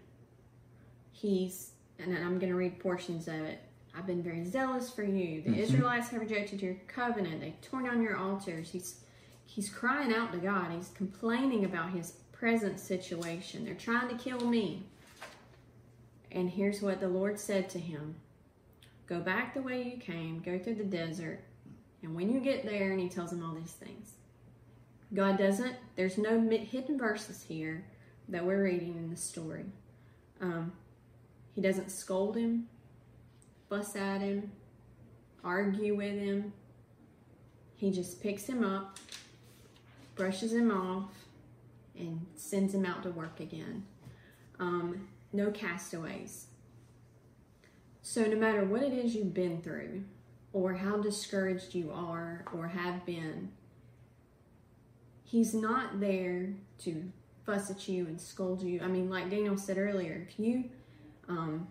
He's, 1.14 1.72
and 2.00 2.14
then 2.14 2.22
I'm 2.24 2.40
going 2.40 2.52
to 2.52 2.56
read 2.56 2.80
portions 2.80 3.28
of 3.28 3.36
it. 3.36 3.62
I've 3.96 4.08
been 4.08 4.24
very 4.24 4.46
zealous 4.46 4.90
for 4.92 5.04
you. 5.04 5.42
The 5.42 5.52
Mhm. 5.52 5.58
Israelites 5.58 6.10
have 6.10 6.22
rejected 6.22 6.62
your 6.62 6.76
covenant. 6.88 7.42
They've 7.42 7.62
torn 7.62 7.86
down 7.86 8.02
your 8.02 8.18
altars. 8.18 8.72
He's 8.72 9.04
he's 9.46 9.70
crying 9.70 10.14
out 10.14 10.32
to 10.32 10.38
God. 10.38 10.72
He's 10.72 10.90
complaining 10.90 11.66
about 11.66 11.92
his 11.92 12.12
present 12.32 12.80
situation. 12.80 13.66
They're 13.66 13.76
trying 13.76 14.08
to 14.08 14.16
kill 14.16 14.48
me. 14.48 14.84
And 16.32 16.50
here's 16.50 16.82
what 16.82 17.02
the 17.02 17.10
Lord 17.10 17.38
said 17.38 17.70
to 17.72 17.80
him. 17.80 18.16
Go 19.08 19.20
back 19.20 19.54
the 19.54 19.62
way 19.62 19.84
you 19.84 19.98
came, 19.98 20.40
go 20.40 20.58
through 20.58 20.76
the 20.76 20.86
desert, 20.86 21.44
and 22.02 22.16
when 22.16 22.32
you 22.32 22.40
get 22.40 22.64
there, 22.64 22.92
and 22.92 23.00
he 23.02 23.10
tells 23.10 23.34
him 23.34 23.44
all 23.44 23.54
these 23.54 23.74
things. 23.74 24.14
God 25.14 25.38
doesn't, 25.38 25.76
there's 25.98 26.18
no 26.18 26.40
hidden 26.40 26.98
verses 26.98 27.44
here 27.44 27.84
that 28.30 28.46
we're 28.46 28.64
reading 28.64 28.96
in 28.96 29.10
the 29.10 29.18
story. 29.18 29.66
Um, 30.40 30.72
he 31.54 31.62
doesn't 31.62 31.92
scold 31.92 32.38
him, 32.38 32.70
fuss 33.72 33.96
at 33.96 34.20
him, 34.20 34.52
argue 35.46 35.96
with 35.96 36.20
him. 36.20 36.52
He 37.78 37.90
just 37.90 38.22
picks 38.22 38.46
him 38.46 38.66
up, 38.66 39.00
brushes 40.16 40.52
him 40.52 40.72
off, 40.72 41.10
and 41.98 42.26
sends 42.36 42.76
him 42.76 42.86
out 42.86 43.04
to 43.04 43.12
work 43.12 43.40
again. 43.40 43.86
Um, 44.60 45.08
no 45.32 45.52
castaways. 45.52 46.48
So, 48.02 48.26
no 48.26 48.36
matter 48.36 48.66
what 48.66 48.84
it 48.84 48.92
is 48.92 49.16
you've 49.16 49.34
been 49.34 49.62
through, 49.62 50.04
or 50.52 50.74
how 50.74 50.98
discouraged 50.98 51.74
you 51.74 51.92
are, 51.94 52.44
or 52.54 52.68
have 52.68 53.06
been, 53.06 53.52
he's 55.24 55.54
not 55.54 56.02
there 56.02 56.50
to 56.80 57.10
fuss 57.46 57.72
at 57.72 57.88
you 57.88 58.06
and 58.08 58.20
scold 58.20 58.62
you. 58.62 58.82
I 58.84 58.88
mean, 58.88 59.10
like 59.10 59.30
Daniel 59.30 59.58
said 59.58 59.78
earlier, 59.78 60.28
if 60.28 60.38
you 60.38 60.66
um, 61.30 61.68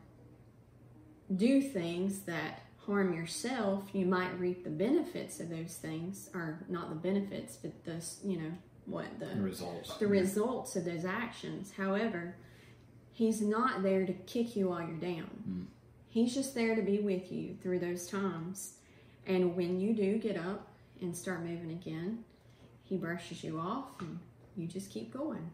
do 1.36 1.60
things 1.62 2.20
that 2.20 2.62
harm 2.86 3.14
yourself, 3.14 3.84
you 3.92 4.06
might 4.06 4.38
reap 4.38 4.64
the 4.64 4.70
benefits 4.70 5.38
of 5.40 5.48
those 5.50 5.74
things, 5.76 6.30
or 6.34 6.58
not 6.68 6.88
the 6.88 6.96
benefits, 6.96 7.56
but 7.56 7.84
the 7.84 8.02
you 8.24 8.38
know 8.38 8.52
what 8.86 9.06
the 9.18 9.26
The 9.26 9.40
results. 9.42 9.96
the 9.98 10.06
results 10.06 10.76
of 10.76 10.84
those 10.84 11.04
actions. 11.04 11.72
However, 11.76 12.34
he's 13.12 13.40
not 13.40 13.82
there 13.82 14.06
to 14.06 14.12
kick 14.12 14.56
you 14.56 14.68
while 14.70 14.80
you're 14.82 14.96
down. 14.96 15.30
Mm. 15.48 15.66
He's 16.08 16.34
just 16.34 16.54
there 16.54 16.74
to 16.74 16.82
be 16.82 16.98
with 16.98 17.30
you 17.30 17.56
through 17.62 17.78
those 17.78 18.06
times. 18.06 18.74
And 19.26 19.54
when 19.54 19.78
you 19.80 19.94
do 19.94 20.18
get 20.18 20.36
up 20.36 20.66
and 21.00 21.16
start 21.16 21.42
moving 21.44 21.70
again, 21.70 22.24
he 22.82 22.96
brushes 22.96 23.44
you 23.44 23.60
off 23.60 23.84
and 24.00 24.18
you 24.56 24.66
just 24.66 24.90
keep 24.90 25.12
going. 25.12 25.50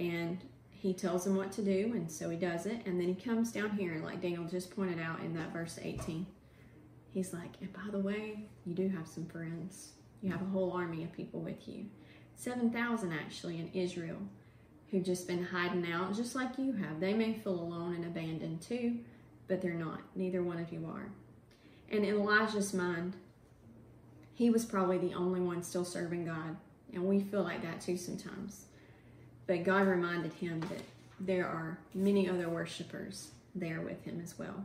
And 0.00 0.38
he 0.86 0.94
tells 0.94 1.26
him 1.26 1.34
what 1.34 1.50
to 1.50 1.62
do, 1.62 1.92
and 1.94 2.08
so 2.10 2.30
he 2.30 2.36
does 2.36 2.64
it. 2.64 2.86
And 2.86 3.00
then 3.00 3.08
he 3.08 3.14
comes 3.14 3.50
down 3.50 3.70
here, 3.70 4.00
like 4.04 4.22
Daniel 4.22 4.44
just 4.44 4.74
pointed 4.74 5.00
out 5.00 5.18
in 5.20 5.34
that 5.34 5.52
verse 5.52 5.80
18. 5.82 6.24
He's 7.10 7.32
like, 7.32 7.50
and 7.60 7.72
by 7.72 7.90
the 7.90 7.98
way, 7.98 8.44
you 8.64 8.72
do 8.72 8.88
have 8.90 9.08
some 9.08 9.26
friends. 9.26 9.94
You 10.22 10.30
have 10.30 10.42
a 10.42 10.46
whole 10.46 10.70
army 10.70 11.02
of 11.02 11.12
people 11.12 11.40
with 11.40 11.66
you. 11.66 11.86
7,000 12.36 13.12
actually 13.12 13.58
in 13.58 13.70
Israel 13.74 14.18
who've 14.90 15.04
just 15.04 15.26
been 15.26 15.42
hiding 15.42 15.90
out, 15.90 16.14
just 16.14 16.36
like 16.36 16.56
you 16.56 16.72
have. 16.74 17.00
They 17.00 17.14
may 17.14 17.32
feel 17.32 17.58
alone 17.58 17.94
and 17.94 18.04
abandoned 18.04 18.62
too, 18.62 18.98
but 19.48 19.60
they're 19.60 19.74
not. 19.74 20.02
Neither 20.14 20.42
one 20.44 20.58
of 20.58 20.72
you 20.72 20.86
are. 20.86 21.10
And 21.90 22.04
in 22.04 22.14
Elijah's 22.14 22.72
mind, 22.72 23.16
he 24.34 24.50
was 24.50 24.64
probably 24.64 24.98
the 24.98 25.14
only 25.14 25.40
one 25.40 25.64
still 25.64 25.84
serving 25.84 26.26
God. 26.26 26.56
And 26.92 27.04
we 27.04 27.22
feel 27.22 27.42
like 27.42 27.62
that 27.62 27.80
too 27.80 27.96
sometimes. 27.96 28.66
But 29.46 29.64
God 29.64 29.86
reminded 29.86 30.32
him 30.34 30.60
that 30.60 30.82
there 31.20 31.46
are 31.46 31.78
many 31.94 32.28
other 32.28 32.48
worshipers 32.48 33.30
there 33.54 33.80
with 33.80 34.04
him 34.04 34.20
as 34.22 34.38
well. 34.38 34.64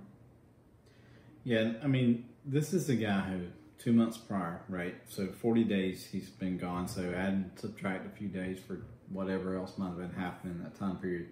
Yeah, 1.44 1.74
I 1.84 1.88
mean, 1.88 2.26
this 2.46 2.74
is 2.74 2.90
a 2.90 2.96
guy 2.96 3.22
who 3.22 3.48
two 3.78 3.94
months 3.94 4.18
prior, 4.18 4.62
right? 4.70 4.96
So 5.08 5.28
forty 5.28 5.64
days 5.64 6.08
he's 6.12 6.30
been 6.30 6.58
gone. 6.58 6.88
So 6.88 7.02
add 7.16 7.34
and 7.34 7.52
subtract 7.56 8.06
a 8.06 8.10
few 8.10 8.28
days 8.28 8.60
for 8.60 8.82
whatever 9.10 9.56
else 9.56 9.78
might 9.78 9.88
have 9.88 9.98
been 9.98 10.14
happening 10.14 10.56
in 10.56 10.64
that 10.64 10.78
time 10.78 10.98
period. 10.98 11.30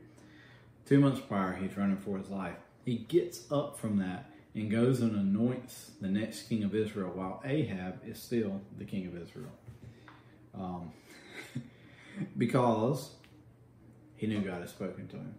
Two 0.85 0.99
months 0.99 1.21
prior, 1.21 1.53
he's 1.53 1.77
running 1.77 1.97
for 1.97 2.17
his 2.17 2.29
life. 2.29 2.55
He 2.83 2.97
gets 2.97 3.51
up 3.51 3.77
from 3.77 3.97
that 3.97 4.31
and 4.55 4.71
goes 4.71 5.01
and 5.01 5.15
anoints 5.15 5.91
the 6.01 6.07
next 6.07 6.49
king 6.49 6.63
of 6.63 6.73
Israel, 6.73 7.11
while 7.13 7.41
Ahab 7.45 8.01
is 8.05 8.19
still 8.19 8.61
the 8.77 8.85
king 8.85 9.05
of 9.07 9.15
Israel. 9.15 9.51
Um, 10.55 10.91
because 12.37 13.11
he 14.19 14.27
knew 14.27 14.41
God 14.41 14.59
had 14.59 14.69
spoken 14.69 15.07
to 15.07 15.15
him 15.15 15.33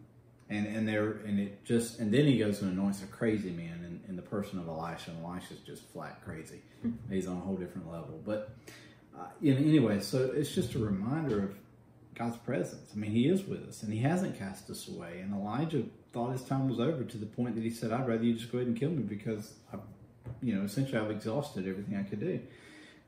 and 0.50 0.66
and 0.66 0.86
there 0.86 1.12
and 1.24 1.38
it 1.38 1.64
just 1.64 2.00
and 2.00 2.12
then 2.12 2.26
he 2.26 2.36
goes 2.36 2.60
and 2.60 2.72
anoints 2.72 3.02
a 3.02 3.06
crazy 3.06 3.50
man 3.50 3.84
in, 3.84 4.00
in 4.08 4.16
the 4.16 4.22
person 4.22 4.58
of 4.58 4.68
Elisha, 4.68 5.12
and 5.12 5.24
Elisha's 5.24 5.60
just 5.60 5.84
flat 5.92 6.20
crazy. 6.24 6.60
He's 7.08 7.26
on 7.26 7.36
a 7.36 7.40
whole 7.40 7.56
different 7.56 7.90
level. 7.90 8.20
But 8.24 8.50
uh, 9.18 9.26
you 9.40 9.54
know, 9.54 9.60
anyway, 9.60 10.00
so 10.00 10.30
it's 10.34 10.52
just 10.52 10.74
a 10.74 10.78
reminder 10.78 11.42
of 11.44 11.54
God's 12.14 12.36
presence. 12.38 12.90
I 12.92 12.98
mean, 12.98 13.12
He 13.12 13.28
is 13.28 13.44
with 13.44 13.66
us, 13.66 13.82
and 13.82 13.92
He 13.92 14.00
hasn't 14.00 14.38
cast 14.38 14.68
us 14.70 14.88
away. 14.88 15.20
And 15.20 15.32
Elijah 15.32 15.84
thought 16.12 16.32
his 16.32 16.42
time 16.42 16.68
was 16.68 16.80
over 16.80 17.04
to 17.04 17.16
the 17.16 17.26
point 17.26 17.54
that 17.54 17.62
he 17.62 17.70
said, 17.70 17.92
"I'd 17.92 18.06
rather 18.06 18.24
you 18.24 18.34
just 18.34 18.50
go 18.50 18.58
ahead 18.58 18.68
and 18.68 18.76
kill 18.76 18.90
me 18.90 19.04
because 19.04 19.54
I, 19.72 19.78
you 20.42 20.56
know, 20.56 20.64
essentially 20.64 20.98
I've 20.98 21.10
exhausted 21.10 21.68
everything 21.68 21.96
I 21.96 22.02
could 22.02 22.20
do." 22.20 22.40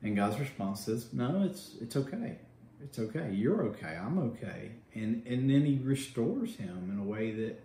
And 0.01 0.15
God's 0.15 0.39
response 0.39 0.87
is, 0.87 1.11
"No, 1.11 1.43
it's 1.43 1.75
it's 1.81 1.97
okay 1.97 2.37
it's 2.83 2.99
okay. 2.99 3.31
You're 3.31 3.63
okay. 3.65 3.97
I'm 3.99 4.19
okay. 4.19 4.71
And 4.93 5.25
and 5.25 5.49
then 5.49 5.65
he 5.65 5.79
restores 5.83 6.55
him 6.55 6.89
in 6.91 6.99
a 6.99 7.03
way 7.03 7.31
that 7.31 7.61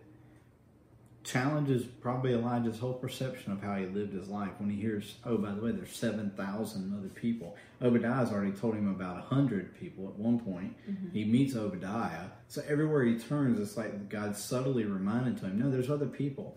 challenges 1.28 1.84
probably 1.84 2.32
Elijah's 2.32 2.78
whole 2.78 2.94
perception 2.94 3.52
of 3.52 3.62
how 3.62 3.76
he 3.76 3.84
lived 3.86 4.14
his 4.14 4.28
life 4.28 4.52
when 4.58 4.70
he 4.70 4.80
hears, 4.80 5.16
oh, 5.26 5.36
by 5.36 5.52
the 5.52 5.60
way, 5.60 5.72
there's 5.72 5.94
7,000 5.94 6.98
other 6.98 7.08
people. 7.08 7.54
Obadiah's 7.82 8.30
already 8.32 8.52
told 8.52 8.74
him 8.74 8.88
about 8.88 9.16
100 9.30 9.78
people 9.78 10.08
at 10.08 10.14
one 10.14 10.40
point. 10.40 10.74
Mm-hmm. 10.88 11.10
He 11.12 11.24
meets 11.24 11.54
Obadiah. 11.54 12.28
So 12.48 12.62
everywhere 12.66 13.04
he 13.04 13.18
turns, 13.18 13.60
it's 13.60 13.76
like 13.76 14.08
God 14.08 14.36
subtly 14.36 14.84
reminded 14.84 15.36
to 15.38 15.46
him, 15.46 15.58
no, 15.58 15.70
there's 15.70 15.90
other 15.90 16.06
people. 16.06 16.56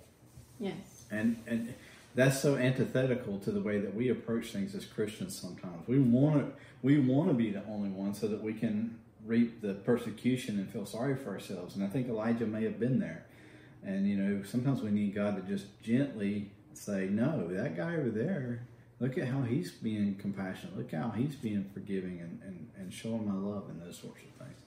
Yes. 0.57 1.05
And, 1.11 1.37
and 1.47 1.73
that's 2.15 2.41
so 2.41 2.55
antithetical 2.55 3.39
to 3.39 3.51
the 3.51 3.61
way 3.61 3.79
that 3.79 3.95
we 3.95 4.09
approach 4.09 4.47
things 4.47 4.75
as 4.75 4.85
Christians 4.85 5.37
sometimes. 5.37 5.87
We 5.87 5.99
want 5.99 6.35
to 6.37 6.53
we 6.81 6.99
want 6.99 7.29
to 7.29 7.33
be 7.33 7.51
the 7.51 7.63
only 7.65 7.89
one 7.89 8.13
so 8.13 8.27
that 8.27 8.41
we 8.41 8.53
can 8.53 8.99
reap 9.25 9.61
the 9.61 9.75
persecution 9.75 10.57
and 10.57 10.69
feel 10.69 10.85
sorry 10.85 11.15
for 11.15 11.29
ourselves. 11.29 11.75
And 11.75 11.83
I 11.83 11.87
think 11.87 12.09
Elijah 12.09 12.47
may 12.47 12.63
have 12.63 12.79
been 12.79 12.99
there. 12.99 13.25
And 13.83 14.07
you 14.07 14.17
know, 14.17 14.43
sometimes 14.43 14.81
we 14.81 14.91
need 14.91 15.15
God 15.15 15.35
to 15.35 15.41
just 15.41 15.67
gently 15.81 16.51
say, 16.73 17.07
"No, 17.09 17.47
that 17.47 17.75
guy 17.75 17.95
over 17.95 18.09
there. 18.09 18.67
Look 18.99 19.17
at 19.17 19.27
how 19.27 19.41
he's 19.41 19.71
being 19.71 20.15
compassionate. 20.15 20.77
Look 20.77 20.91
how 20.91 21.09
he's 21.09 21.35
being 21.35 21.67
forgiving 21.73 22.19
and, 22.19 22.39
and, 22.45 22.69
and 22.77 22.93
showing 22.93 23.27
my 23.27 23.33
love 23.33 23.67
and 23.69 23.81
those 23.81 23.97
sorts 23.97 24.21
of 24.21 24.45
things." 24.45 24.59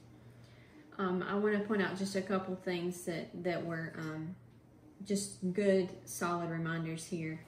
Um, 0.99 1.23
I 1.23 1.35
want 1.35 1.59
to 1.59 1.61
point 1.61 1.83
out 1.83 1.97
just 1.97 2.17
a 2.17 2.23
couple 2.23 2.57
things 2.57 3.05
that 3.05 3.45
that 3.45 3.65
were 3.65 3.93
um, 3.99 4.35
just 5.05 5.53
good, 5.53 5.89
solid 6.05 6.51
reminders 6.51 7.05
here. 7.05 7.41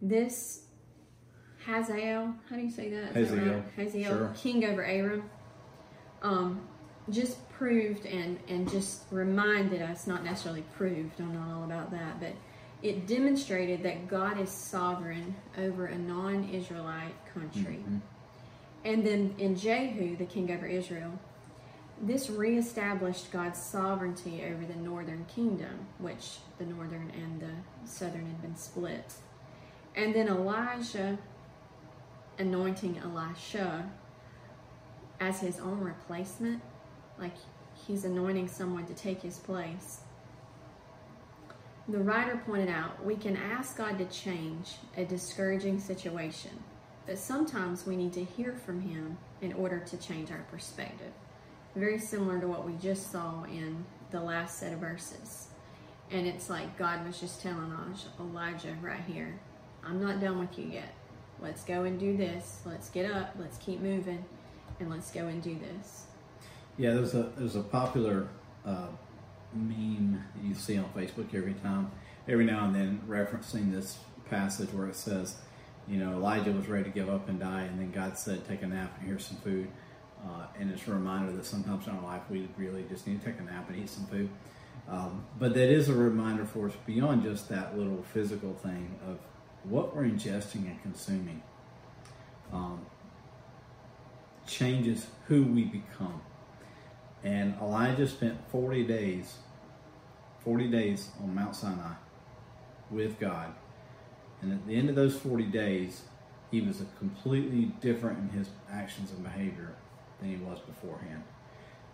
This 0.00 0.62
Hazael, 1.66 2.34
how 2.48 2.56
do 2.56 2.62
you 2.62 2.70
say 2.70 2.88
that? 2.90 3.12
Hazael, 3.12 3.44
that 3.44 3.52
right? 3.52 3.64
Hazael, 3.76 4.10
sure. 4.10 4.34
king 4.36 4.64
over 4.64 4.84
Aram, 4.84 5.28
um, 6.22 6.60
just 7.10 7.48
proved 7.50 8.06
and 8.06 8.38
and 8.48 8.70
just 8.70 9.02
reminded 9.10 9.82
us, 9.82 10.06
not 10.06 10.24
necessarily 10.24 10.64
proved, 10.76 11.20
I'm 11.20 11.34
not 11.34 11.54
all 11.54 11.64
about 11.64 11.90
that, 11.90 12.20
but 12.20 12.32
it 12.82 13.06
demonstrated 13.06 13.82
that 13.82 14.08
God 14.08 14.40
is 14.40 14.50
sovereign 14.50 15.34
over 15.58 15.86
a 15.86 15.98
non-Israelite 15.98 17.14
country. 17.34 17.80
Mm-hmm. 17.82 17.98
And 18.84 19.04
then 19.04 19.34
in 19.38 19.56
Jehu, 19.56 20.16
the 20.16 20.24
king 20.24 20.52
over 20.52 20.66
Israel, 20.66 21.18
this 22.02 22.30
reestablished 22.30 23.32
God's 23.32 23.60
sovereignty 23.60 24.44
over 24.44 24.64
the 24.64 24.78
northern 24.78 25.24
kingdom, 25.26 25.86
which 25.98 26.38
the 26.58 26.66
northern 26.66 27.10
and 27.10 27.40
the 27.40 27.88
southern 27.88 28.26
had 28.26 28.40
been 28.40 28.56
split. 28.56 29.14
And 29.96 30.14
then 30.14 30.28
Elijah 30.28 31.18
anointing 32.38 32.98
Elisha 32.98 33.90
as 35.18 35.40
his 35.40 35.58
own 35.58 35.80
replacement, 35.80 36.62
like 37.18 37.34
he's 37.86 38.04
anointing 38.04 38.46
someone 38.46 38.86
to 38.86 38.94
take 38.94 39.22
his 39.22 39.38
place. 39.38 40.00
The 41.88 41.98
writer 41.98 42.40
pointed 42.46 42.68
out 42.68 43.04
we 43.04 43.16
can 43.16 43.36
ask 43.36 43.76
God 43.76 43.98
to 43.98 44.04
change 44.04 44.76
a 44.96 45.04
discouraging 45.04 45.80
situation, 45.80 46.62
but 47.06 47.18
sometimes 47.18 47.86
we 47.86 47.96
need 47.96 48.12
to 48.12 48.22
hear 48.22 48.52
from 48.52 48.82
him 48.82 49.18
in 49.40 49.52
order 49.54 49.80
to 49.80 49.96
change 49.96 50.30
our 50.30 50.44
perspective 50.50 51.12
very 51.74 51.98
similar 51.98 52.40
to 52.40 52.46
what 52.48 52.66
we 52.66 52.74
just 52.74 53.10
saw 53.10 53.44
in 53.44 53.84
the 54.10 54.20
last 54.20 54.58
set 54.58 54.72
of 54.72 54.78
verses. 54.80 55.48
And 56.10 56.26
it's 56.26 56.48
like 56.48 56.78
God 56.78 57.06
was 57.06 57.20
just 57.20 57.42
telling 57.42 57.72
Elijah 58.18 58.76
right 58.80 59.02
here, 59.06 59.38
I'm 59.84 60.02
not 60.02 60.20
done 60.20 60.38
with 60.38 60.58
you 60.58 60.66
yet. 60.66 60.94
Let's 61.40 61.62
go 61.64 61.84
and 61.84 62.00
do 62.00 62.16
this. 62.16 62.60
Let's 62.64 62.88
get 62.88 63.10
up. 63.10 63.34
Let's 63.38 63.58
keep 63.58 63.80
moving, 63.80 64.24
and 64.80 64.90
let's 64.90 65.10
go 65.10 65.26
and 65.26 65.42
do 65.42 65.56
this. 65.56 66.06
Yeah, 66.76 66.94
there's 66.94 67.14
a 67.14 67.30
there's 67.36 67.56
a 67.56 67.62
popular 67.62 68.28
uh, 68.64 68.88
meme 69.54 70.24
you 70.42 70.54
see 70.54 70.78
on 70.78 70.86
Facebook 70.96 71.34
every 71.34 71.54
time, 71.54 71.90
every 72.26 72.44
now 72.44 72.64
and 72.64 72.74
then, 72.74 73.02
referencing 73.06 73.72
this 73.72 73.98
passage 74.28 74.72
where 74.72 74.88
it 74.88 74.96
says, 74.96 75.36
you 75.86 75.96
know, 75.96 76.12
Elijah 76.12 76.52
was 76.52 76.68
ready 76.68 76.84
to 76.84 76.90
give 76.90 77.08
up 77.08 77.28
and 77.28 77.38
die, 77.40 77.62
and 77.62 77.78
then 77.78 77.92
God 77.92 78.18
said, 78.18 78.46
"Take 78.48 78.62
a 78.62 78.66
nap 78.66 78.96
and 78.98 79.08
here's 79.08 79.26
some 79.26 79.38
food." 79.38 79.68
Uh, 80.28 80.46
and 80.58 80.70
it's 80.70 80.86
a 80.86 80.92
reminder 80.92 81.32
that 81.32 81.46
sometimes 81.46 81.86
in 81.86 81.94
our 81.94 82.02
life 82.02 82.22
we 82.28 82.48
really 82.56 82.84
just 82.88 83.06
need 83.06 83.20
to 83.20 83.26
take 83.26 83.40
a 83.40 83.42
nap 83.42 83.68
and 83.70 83.82
eat 83.82 83.88
some 83.88 84.06
food. 84.06 84.28
Um, 84.88 85.24
but 85.38 85.54
that 85.54 85.70
is 85.70 85.88
a 85.88 85.94
reminder 85.94 86.44
for 86.44 86.66
us 86.68 86.74
beyond 86.86 87.22
just 87.22 87.48
that 87.48 87.76
little 87.76 88.02
physical 88.12 88.54
thing 88.54 88.98
of 89.06 89.18
what 89.64 89.94
we're 89.94 90.04
ingesting 90.04 90.66
and 90.66 90.80
consuming 90.82 91.42
um, 92.52 92.86
changes 94.46 95.06
who 95.26 95.44
we 95.44 95.64
become. 95.64 96.20
And 97.22 97.54
Elijah 97.60 98.06
spent 98.06 98.38
40 98.50 98.84
days, 98.84 99.36
40 100.44 100.68
days 100.68 101.08
on 101.22 101.34
Mount 101.34 101.54
Sinai 101.54 101.94
with 102.90 103.18
God. 103.18 103.52
And 104.40 104.52
at 104.52 104.66
the 104.66 104.76
end 104.76 104.88
of 104.88 104.94
those 104.94 105.16
40 105.16 105.44
days, 105.44 106.02
he 106.50 106.60
was 106.60 106.80
a 106.80 106.86
completely 106.98 107.72
different 107.80 108.18
in 108.18 108.38
his 108.38 108.48
actions 108.70 109.10
and 109.10 109.22
behavior 109.22 109.74
than 110.20 110.30
he 110.30 110.36
was 110.36 110.58
beforehand. 110.60 111.22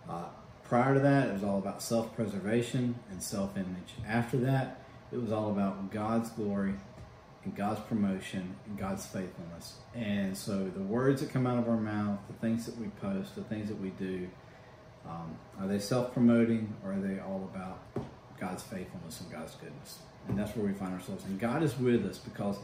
Uh, 0.09 0.25
prior 0.63 0.93
to 0.93 0.99
that, 0.99 1.29
it 1.29 1.33
was 1.33 1.43
all 1.43 1.57
about 1.57 1.81
self 1.81 2.15
preservation 2.15 2.95
and 3.09 3.21
self 3.21 3.55
image. 3.55 3.93
After 4.07 4.37
that, 4.37 4.81
it 5.11 5.21
was 5.21 5.31
all 5.31 5.51
about 5.51 5.91
God's 5.91 6.29
glory 6.29 6.75
and 7.43 7.55
God's 7.55 7.79
promotion 7.81 8.55
and 8.65 8.77
God's 8.77 9.05
faithfulness. 9.05 9.75
And 9.93 10.35
so 10.35 10.65
the 10.65 10.81
words 10.81 11.21
that 11.21 11.31
come 11.31 11.47
out 11.47 11.57
of 11.57 11.69
our 11.69 11.77
mouth, 11.77 12.19
the 12.27 12.33
things 12.33 12.65
that 12.65 12.77
we 12.77 12.87
post, 13.01 13.35
the 13.35 13.43
things 13.43 13.69
that 13.69 13.79
we 13.79 13.89
do, 13.91 14.27
um, 15.07 15.37
are 15.59 15.67
they 15.67 15.79
self 15.79 16.13
promoting 16.13 16.75
or 16.83 16.93
are 16.93 16.99
they 16.99 17.19
all 17.19 17.49
about 17.53 18.05
God's 18.39 18.63
faithfulness 18.63 19.21
and 19.21 19.31
God's 19.31 19.55
goodness? 19.55 19.99
And 20.27 20.37
that's 20.37 20.55
where 20.55 20.65
we 20.65 20.73
find 20.73 20.93
ourselves. 20.93 21.23
And 21.25 21.39
God 21.39 21.61
is 21.61 21.77
with 21.77 22.03
us 22.05 22.17
because 22.17 22.57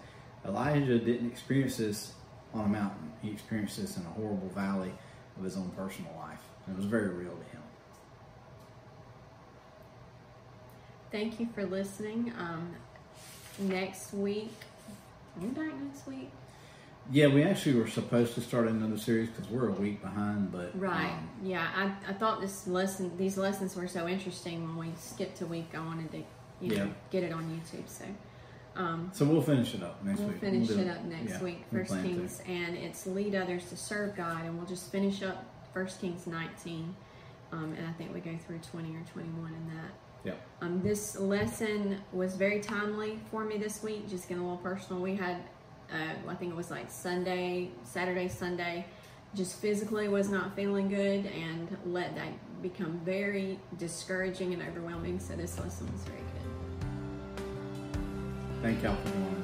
Elijah 0.45 0.97
didn't 0.97 1.29
experience 1.29 1.77
this 1.77 2.13
on 2.53 2.65
a 2.65 2.67
mountain, 2.67 3.13
he 3.21 3.31
experienced 3.31 3.79
this 3.79 3.95
in 3.95 4.03
a 4.03 4.09
horrible 4.09 4.49
valley 4.49 4.91
of 5.37 5.43
his 5.43 5.57
own 5.57 5.69
personal 5.69 6.11
life. 6.17 6.41
And 6.65 6.75
it 6.75 6.77
was 6.77 6.85
very 6.85 7.09
real 7.09 7.31
to 7.31 7.43
him. 7.51 7.61
Thank 11.11 11.39
you 11.39 11.47
for 11.53 11.65
listening. 11.65 12.31
Um, 12.37 12.73
next 13.59 14.13
week, 14.13 14.53
are 15.35 15.41
we 15.41 15.47
back 15.49 15.73
next 15.81 16.07
week? 16.07 16.29
Yeah, 17.09 17.27
we 17.27 17.43
actually 17.43 17.75
were 17.75 17.87
supposed 17.87 18.35
to 18.35 18.41
start 18.41 18.67
another 18.67 18.97
series 18.97 19.29
because 19.29 19.49
we're 19.49 19.67
a 19.67 19.73
week 19.73 20.01
behind, 20.01 20.51
but 20.51 20.79
right. 20.79 21.11
Um, 21.11 21.29
yeah, 21.43 21.67
I, 21.75 22.11
I 22.11 22.13
thought 22.13 22.39
this 22.39 22.67
lesson, 22.67 23.11
these 23.17 23.37
lessons 23.37 23.75
were 23.75 23.87
so 23.87 24.07
interesting. 24.07 24.63
When 24.63 24.87
we 24.87 24.93
skipped 24.97 25.41
a 25.41 25.45
week, 25.45 25.71
I 25.73 25.79
wanted 25.79 26.11
to, 26.11 26.23
you 26.61 26.75
know, 26.77 26.85
yeah. 26.85 26.91
get 27.09 27.23
it 27.23 27.33
on 27.33 27.43
YouTube. 27.43 27.89
So, 27.89 28.05
um, 28.75 29.09
so 29.13 29.25
we'll 29.25 29.41
finish 29.41 29.73
it 29.75 29.83
up 29.83 30.03
next 30.03 30.19
we'll 30.19 30.29
week. 30.29 30.39
Finish 30.39 30.69
we'll 30.69 30.77
finish 30.77 30.95
it 30.95 30.97
up 30.97 31.05
next 31.05 31.31
yeah, 31.31 31.43
week. 31.43 31.63
First 31.71 31.91
we'll 31.91 32.03
Kings, 32.03 32.37
to. 32.37 32.47
and 32.49 32.77
it's 32.77 33.05
lead 33.05 33.35
others 33.35 33.65
to 33.69 33.77
serve 33.77 34.15
God, 34.15 34.45
and 34.45 34.57
we'll 34.57 34.67
just 34.67 34.91
finish 34.91 35.21
up 35.23 35.45
First 35.73 35.99
Kings 36.01 36.27
19, 36.27 36.95
um, 37.51 37.73
and 37.77 37.87
I 37.87 37.91
think 37.93 38.13
we 38.13 38.19
go 38.19 38.37
through 38.47 38.59
20 38.59 38.95
or 38.95 39.03
21 39.11 39.53
in 39.53 39.75
that. 39.75 39.91
Yeah. 40.23 40.33
Um, 40.61 40.81
this 40.83 41.17
lesson 41.17 41.99
was 42.13 42.35
very 42.35 42.59
timely 42.59 43.19
for 43.31 43.43
me 43.43 43.57
this 43.57 43.81
week. 43.81 44.07
Just 44.07 44.29
getting 44.29 44.43
a 44.43 44.45
little 44.45 44.61
personal. 44.61 45.01
We 45.01 45.15
had 45.15 45.37
uh, 45.91 46.29
I 46.29 46.35
think 46.35 46.53
it 46.53 46.55
was 46.55 46.71
like 46.71 46.89
Sunday, 46.89 47.69
Saturday, 47.83 48.27
Sunday, 48.27 48.85
just 49.35 49.59
physically 49.59 50.07
was 50.07 50.29
not 50.29 50.55
feeling 50.55 50.87
good 50.89 51.25
and 51.25 51.77
let 51.85 52.15
that 52.15 52.61
become 52.61 52.99
very 53.03 53.59
discouraging 53.77 54.53
and 54.53 54.61
overwhelming. 54.63 55.19
So 55.19 55.35
this 55.35 55.59
lesson 55.59 55.91
was 55.91 56.03
very 56.03 56.19
good. 56.19 56.60
Thank 58.61 58.83
y'all 58.83 58.95
for 58.95 59.09
joining. 59.09 59.40